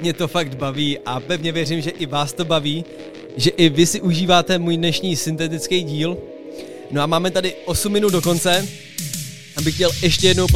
mě 0.00 0.12
to 0.12 0.28
fakt 0.28 0.54
baví 0.54 0.98
a 0.98 1.20
pevně 1.20 1.52
věřím, 1.52 1.80
že 1.80 1.90
i 1.90 2.06
vás 2.06 2.32
to 2.32 2.44
baví, 2.44 2.84
že 3.36 3.50
i 3.50 3.68
vy 3.68 3.86
si 3.86 4.00
užíváte 4.00 4.58
můj 4.58 4.76
dnešní 4.76 5.16
syntetický 5.16 5.82
díl. 5.82 6.16
No 6.90 7.02
a 7.02 7.06
máme 7.06 7.30
tady 7.30 7.54
8 7.64 7.92
minut 7.92 8.12
do 8.12 8.22
konce, 8.22 8.68
abych 9.56 9.74
chtěl 9.74 9.90
ještě 10.02 10.28
jednou 10.28 10.46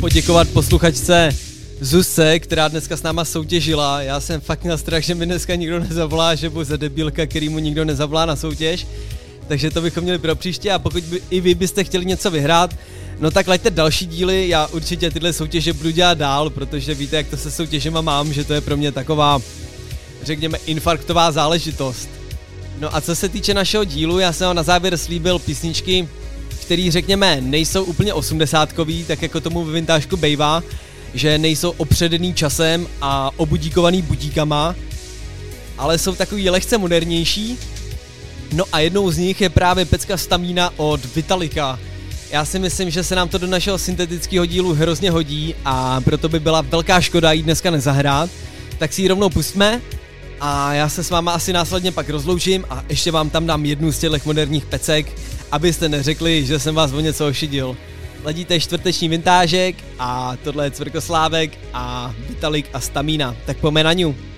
poděkovat 0.00 0.48
posluchačce 0.48 1.28
Zuzce, 1.82 2.38
která 2.38 2.68
dneska 2.68 2.96
s 2.96 3.02
náma 3.02 3.24
soutěžila. 3.24 4.02
Já 4.02 4.20
jsem 4.20 4.40
fakt 4.40 4.62
měl 4.64 4.78
strach, 4.78 5.02
že 5.02 5.14
mi 5.14 5.26
dneska 5.26 5.54
nikdo 5.54 5.80
nezavolá, 5.80 6.34
že 6.34 6.50
budu 6.50 6.64
za 6.64 6.76
debilka, 6.76 7.26
který 7.26 7.48
mu 7.48 7.58
nikdo 7.58 7.84
nezavolá 7.84 8.26
na 8.26 8.36
soutěž. 8.36 8.86
Takže 9.48 9.70
to 9.70 9.80
bychom 9.80 10.02
měli 10.02 10.18
pro 10.18 10.36
příště 10.36 10.72
a 10.72 10.78
pokud 10.78 11.04
by 11.04 11.22
i 11.30 11.40
vy 11.40 11.54
byste 11.54 11.84
chtěli 11.84 12.06
něco 12.06 12.30
vyhrát, 12.30 12.76
no 13.20 13.30
tak 13.30 13.48
lajte 13.48 13.70
další 13.70 14.06
díly, 14.06 14.48
já 14.48 14.66
určitě 14.66 15.10
tyhle 15.10 15.32
soutěže 15.32 15.72
budu 15.72 15.90
dělat 15.90 16.18
dál, 16.18 16.50
protože 16.50 16.94
víte, 16.94 17.16
jak 17.16 17.28
to 17.28 17.36
se 17.36 17.50
soutěžema 17.50 18.00
mám, 18.00 18.32
že 18.32 18.44
to 18.44 18.54
je 18.54 18.60
pro 18.60 18.76
mě 18.76 18.92
taková, 18.92 19.40
řekněme, 20.22 20.58
infarktová 20.66 21.32
záležitost. 21.32 22.08
No 22.80 22.96
a 22.96 23.00
co 23.00 23.16
se 23.16 23.28
týče 23.28 23.54
našeho 23.54 23.84
dílu, 23.84 24.18
já 24.18 24.32
jsem 24.32 24.46
vám 24.46 24.56
na 24.56 24.62
závěr 24.62 24.98
slíbil 24.98 25.38
písničky, 25.38 26.08
který 26.60 26.90
řekněme 26.90 27.40
nejsou 27.40 27.84
úplně 27.84 28.14
osmdesátkový, 28.14 29.04
tak 29.04 29.22
jako 29.22 29.40
tomu 29.40 29.64
ve 29.64 29.72
vintážku 29.72 30.16
bejvá, 30.16 30.62
že 31.14 31.38
nejsou 31.38 31.70
opředený 31.70 32.34
časem 32.34 32.86
a 33.00 33.30
obudíkovaný 33.36 34.02
budíkama, 34.02 34.74
ale 35.78 35.98
jsou 35.98 36.14
takový 36.14 36.50
lehce 36.50 36.78
modernější. 36.78 37.58
No 38.52 38.64
a 38.72 38.78
jednou 38.78 39.10
z 39.10 39.18
nich 39.18 39.40
je 39.40 39.48
právě 39.48 39.84
pecka 39.84 40.16
Stamína 40.16 40.72
od 40.76 41.14
Vitalika. 41.14 41.78
Já 42.30 42.44
si 42.44 42.58
myslím, 42.58 42.90
že 42.90 43.04
se 43.04 43.14
nám 43.14 43.28
to 43.28 43.38
do 43.38 43.46
našeho 43.46 43.78
syntetického 43.78 44.46
dílu 44.46 44.74
hrozně 44.74 45.10
hodí 45.10 45.54
a 45.64 46.00
proto 46.00 46.28
by 46.28 46.40
byla 46.40 46.60
velká 46.60 47.00
škoda 47.00 47.32
jí 47.32 47.42
dneska 47.42 47.70
nezahrát. 47.70 48.30
Tak 48.78 48.92
si 48.92 49.02
ji 49.02 49.08
rovnou 49.08 49.30
pustme 49.30 49.80
a 50.40 50.74
já 50.74 50.88
se 50.88 51.04
s 51.04 51.10
váma 51.10 51.32
asi 51.32 51.52
následně 51.52 51.92
pak 51.92 52.08
rozloučím 52.08 52.64
a 52.70 52.84
ještě 52.88 53.10
vám 53.10 53.30
tam 53.30 53.46
dám 53.46 53.64
jednu 53.64 53.92
z 53.92 53.98
těch 53.98 54.26
moderních 54.26 54.66
pecek, 54.66 55.06
abyste 55.52 55.88
neřekli, 55.88 56.46
že 56.46 56.58
jsem 56.58 56.74
vás 56.74 56.92
o 56.92 57.00
něco 57.00 57.28
ošidil. 57.28 57.76
Ladíte 58.24 58.60
čtvrteční 58.60 59.08
vintážek 59.08 59.76
a 59.98 60.36
tohle 60.44 60.66
je 60.66 60.70
Cvrkoslávek 60.70 61.58
a 61.72 62.14
Vitalik 62.28 62.70
a 62.72 62.80
Stamína. 62.80 63.36
Tak 63.46 63.56
pojďme 63.56 63.84
na 63.84 63.92
ňu. 63.92 64.31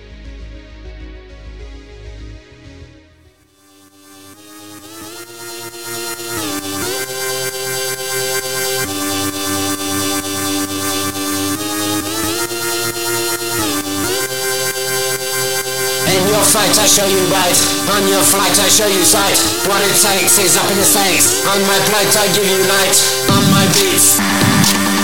I 16.84 16.86
show 16.86 17.08
you 17.08 17.24
right, 17.32 17.56
on 17.96 18.04
your 18.12 18.20
flight 18.20 18.52
I 18.60 18.68
show 18.68 18.84
you 18.84 19.00
sight. 19.08 19.40
What 19.64 19.80
it 19.80 19.96
takes 20.04 20.36
is 20.36 20.52
up 20.60 20.68
in 20.68 20.76
the 20.76 20.84
stakes. 20.84 21.40
On 21.48 21.56
my 21.64 21.80
plate 21.88 22.12
I 22.12 22.28
give 22.36 22.44
you 22.44 22.60
light, 22.68 22.92
on 23.32 23.40
my 23.56 23.64
beats, 23.72 24.20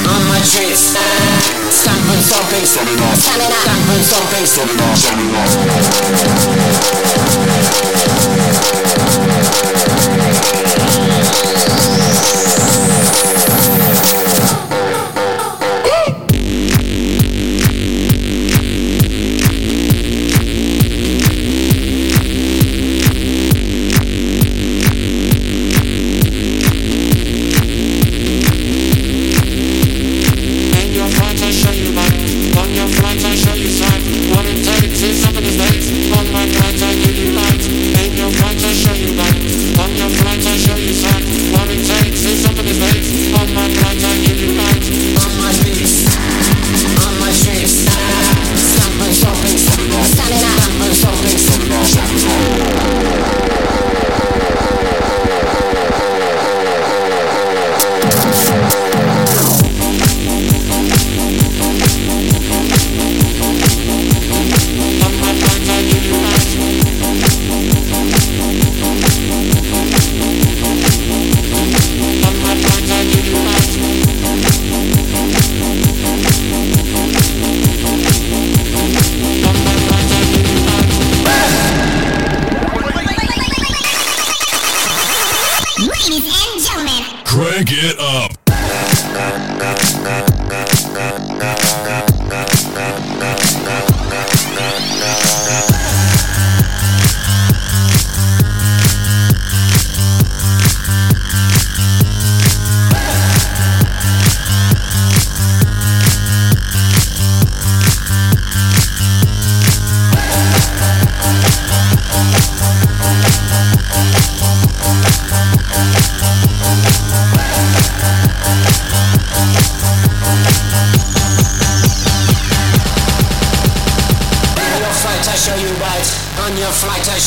on 0.04 0.20
my 0.28 0.44
treats. 0.44 0.92
Stamp 1.72 2.04
and 2.04 2.20
stomping, 2.20 2.68
stamp 2.68 2.84
and 2.84 4.04
stomping, 4.04 4.44
In 7.16 7.19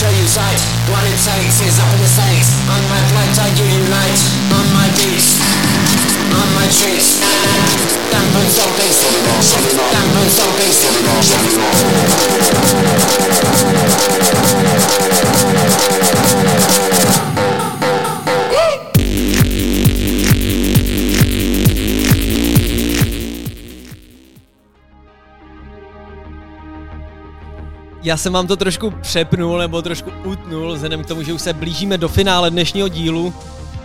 show 0.04 0.12
you 0.20 0.28
sight. 0.28 0.60
What 0.92 1.00
it 1.08 1.16
takes 1.16 1.64
is 1.64 1.80
up 1.80 1.88
in 1.96 2.00
the 2.04 2.12
stakes. 2.12 2.52
On 2.68 2.84
my 2.92 3.00
plate 3.16 3.40
I 3.40 3.48
give 3.56 3.72
you 3.72 3.88
light, 3.88 4.20
on 4.52 4.68
my 4.76 4.92
beats, 5.00 5.40
on 6.28 6.48
my 6.60 6.68
treats. 6.76 7.24
Stamp 7.24 8.36
and 8.36 8.50
stomping, 8.52 8.92
stamp 8.92 9.24
and 9.32 10.28
stomping. 14.52 14.63
Já 28.04 28.18
jsem 28.18 28.34
vám 28.34 28.48
to 28.48 28.56
trošku 28.56 28.92
přepnul 29.02 29.58
nebo 29.58 29.82
trošku 29.82 30.12
utnul, 30.26 30.74
vzhledem 30.74 31.04
k 31.04 31.08
tomu, 31.08 31.24
že 31.24 31.34
už 31.34 31.42
se 31.42 31.54
blížíme 31.54 31.98
do 31.98 32.10
finále 32.10 32.52
dnešního 32.52 32.88
dílu 32.88 33.34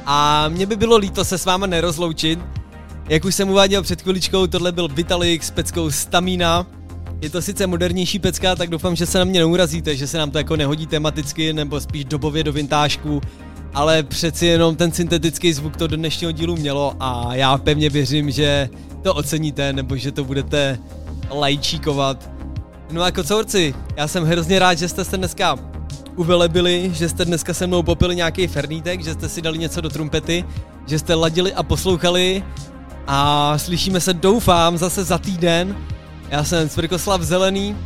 a 0.06 0.48
mě 0.48 0.66
by 0.66 0.76
bylo 0.76 0.96
líto 0.96 1.24
se 1.24 1.38
s 1.38 1.44
váma 1.44 1.66
nerozloučit. 1.66 2.38
Jak 3.08 3.24
už 3.24 3.34
jsem 3.34 3.50
uváděl 3.50 3.82
před 3.82 4.02
chviličkou, 4.02 4.46
tohle 4.46 4.72
byl 4.72 4.88
Vitalik 4.88 5.44
s 5.44 5.50
peckou 5.50 5.90
Stamina. 5.90 6.66
Je 7.20 7.30
to 7.30 7.42
sice 7.42 7.66
modernější 7.66 8.18
pecka, 8.18 8.56
tak 8.56 8.70
doufám, 8.70 8.96
že 8.96 9.06
se 9.06 9.18
na 9.18 9.24
mě 9.24 9.40
neurazíte, 9.40 9.96
že 9.96 10.06
se 10.06 10.18
nám 10.18 10.30
to 10.30 10.38
jako 10.38 10.56
nehodí 10.56 10.86
tematicky 10.86 11.52
nebo 11.52 11.80
spíš 11.80 12.04
dobově 12.04 12.44
do 12.44 12.52
vintážku, 12.52 13.20
ale 13.74 14.02
přeci 14.02 14.46
jenom 14.46 14.76
ten 14.76 14.92
syntetický 14.92 15.52
zvuk 15.52 15.76
to 15.76 15.86
do 15.86 15.96
dnešního 15.96 16.32
dílu 16.32 16.56
mělo 16.56 16.96
a 17.00 17.34
já 17.34 17.58
pevně 17.58 17.90
věřím, 17.90 18.30
že 18.30 18.68
to 19.02 19.14
oceníte 19.14 19.72
nebo 19.72 19.96
že 19.96 20.12
to 20.12 20.24
budete 20.24 20.78
lajčíkovat. 21.30 22.37
No 22.90 23.02
a 23.02 23.10
kocourci, 23.10 23.74
já 23.96 24.08
jsem 24.08 24.24
hrozně 24.24 24.58
rád, 24.58 24.78
že 24.78 24.88
jste 24.88 25.04
se 25.04 25.16
dneska 25.16 25.56
uvelebili, 26.16 26.90
že 26.94 27.08
jste 27.08 27.24
dneska 27.24 27.54
se 27.54 27.66
mnou 27.66 27.82
popili 27.82 28.16
nějaký 28.16 28.46
fernítek, 28.46 29.04
že 29.04 29.12
jste 29.12 29.28
si 29.28 29.42
dali 29.42 29.58
něco 29.58 29.80
do 29.80 29.90
trumpety, 29.90 30.44
že 30.86 30.98
jste 30.98 31.14
ladili 31.14 31.54
a 31.54 31.62
poslouchali 31.62 32.44
a 33.06 33.54
slyšíme 33.58 34.00
se 34.00 34.14
doufám 34.14 34.78
zase 34.78 35.04
za 35.04 35.18
týden. 35.18 35.76
Já 36.30 36.44
jsem 36.44 36.68
Cvrkoslav 36.68 37.20
Zelený, 37.20 37.76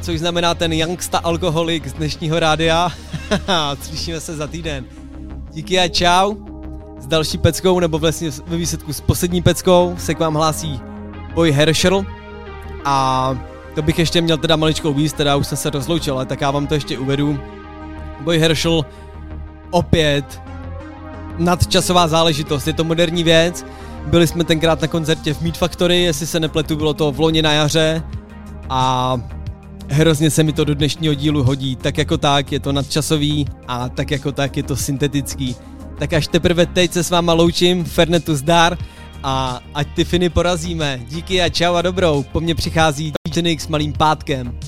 což 0.00 0.18
znamená 0.18 0.54
ten 0.54 0.72
youngsta 0.72 1.18
alkoholik 1.18 1.88
z 1.88 1.92
dnešního 1.92 2.40
rádia. 2.40 2.92
slyšíme 3.82 4.20
se 4.20 4.36
za 4.36 4.46
týden. 4.46 4.84
Díky 5.52 5.78
a 5.78 5.88
čau. 5.88 6.34
S 7.00 7.06
další 7.06 7.38
peckou, 7.38 7.80
nebo 7.80 7.98
vlastně 7.98 8.30
ve 8.46 8.56
výsledku 8.56 8.92
s 8.92 9.00
poslední 9.00 9.42
peckou 9.42 9.94
se 9.98 10.14
k 10.14 10.18
vám 10.18 10.34
hlásí 10.34 10.80
Boy 11.34 11.52
Herschel 11.52 12.04
a 12.84 13.53
to 13.74 13.82
bych 13.82 13.98
ještě 13.98 14.20
měl 14.20 14.38
teda 14.38 14.56
maličkou 14.56 14.94
víc, 14.94 15.12
teda 15.12 15.36
už 15.36 15.46
jsem 15.46 15.58
se 15.58 15.70
rozloučil, 15.70 16.14
ale 16.14 16.26
tak 16.26 16.40
já 16.40 16.50
vám 16.50 16.66
to 16.66 16.74
ještě 16.74 16.98
uvedu. 16.98 17.38
Boy 18.20 18.38
Herschel 18.38 18.84
opět 19.70 20.42
nadčasová 21.38 22.08
záležitost, 22.08 22.66
je 22.66 22.72
to 22.72 22.84
moderní 22.84 23.24
věc. 23.24 23.66
Byli 24.06 24.26
jsme 24.26 24.44
tenkrát 24.44 24.82
na 24.82 24.88
koncertě 24.88 25.34
v 25.34 25.40
Meat 25.40 25.58
Factory, 25.58 26.02
jestli 26.02 26.26
se 26.26 26.40
nepletu, 26.40 26.76
bylo 26.76 26.94
to 26.94 27.12
v 27.12 27.20
loni 27.20 27.42
na 27.42 27.52
jaře 27.52 28.02
a 28.70 29.16
hrozně 29.88 30.30
se 30.30 30.42
mi 30.42 30.52
to 30.52 30.64
do 30.64 30.74
dnešního 30.74 31.14
dílu 31.14 31.42
hodí. 31.42 31.76
Tak 31.76 31.98
jako 31.98 32.18
tak 32.18 32.52
je 32.52 32.60
to 32.60 32.72
nadčasový 32.72 33.46
a 33.68 33.88
tak 33.88 34.10
jako 34.10 34.32
tak 34.32 34.56
je 34.56 34.62
to 34.62 34.76
syntetický. 34.76 35.56
Tak 35.98 36.12
až 36.12 36.28
teprve 36.28 36.66
teď 36.66 36.92
se 36.92 37.04
s 37.04 37.10
váma 37.10 37.32
loučím, 37.32 37.84
Fernetu 37.84 38.36
zdar 38.36 38.78
a 39.22 39.60
ať 39.74 39.88
ty 39.94 40.04
Finy 40.04 40.28
porazíme. 40.28 41.00
Díky 41.08 41.42
a 41.42 41.48
čau 41.48 41.74
a 41.74 41.82
dobrou. 41.82 42.22
Po 42.32 42.40
mně 42.40 42.54
přichází 42.54 43.12
S 43.36 43.66
malým 43.66 43.92
pátkem. 43.92 44.58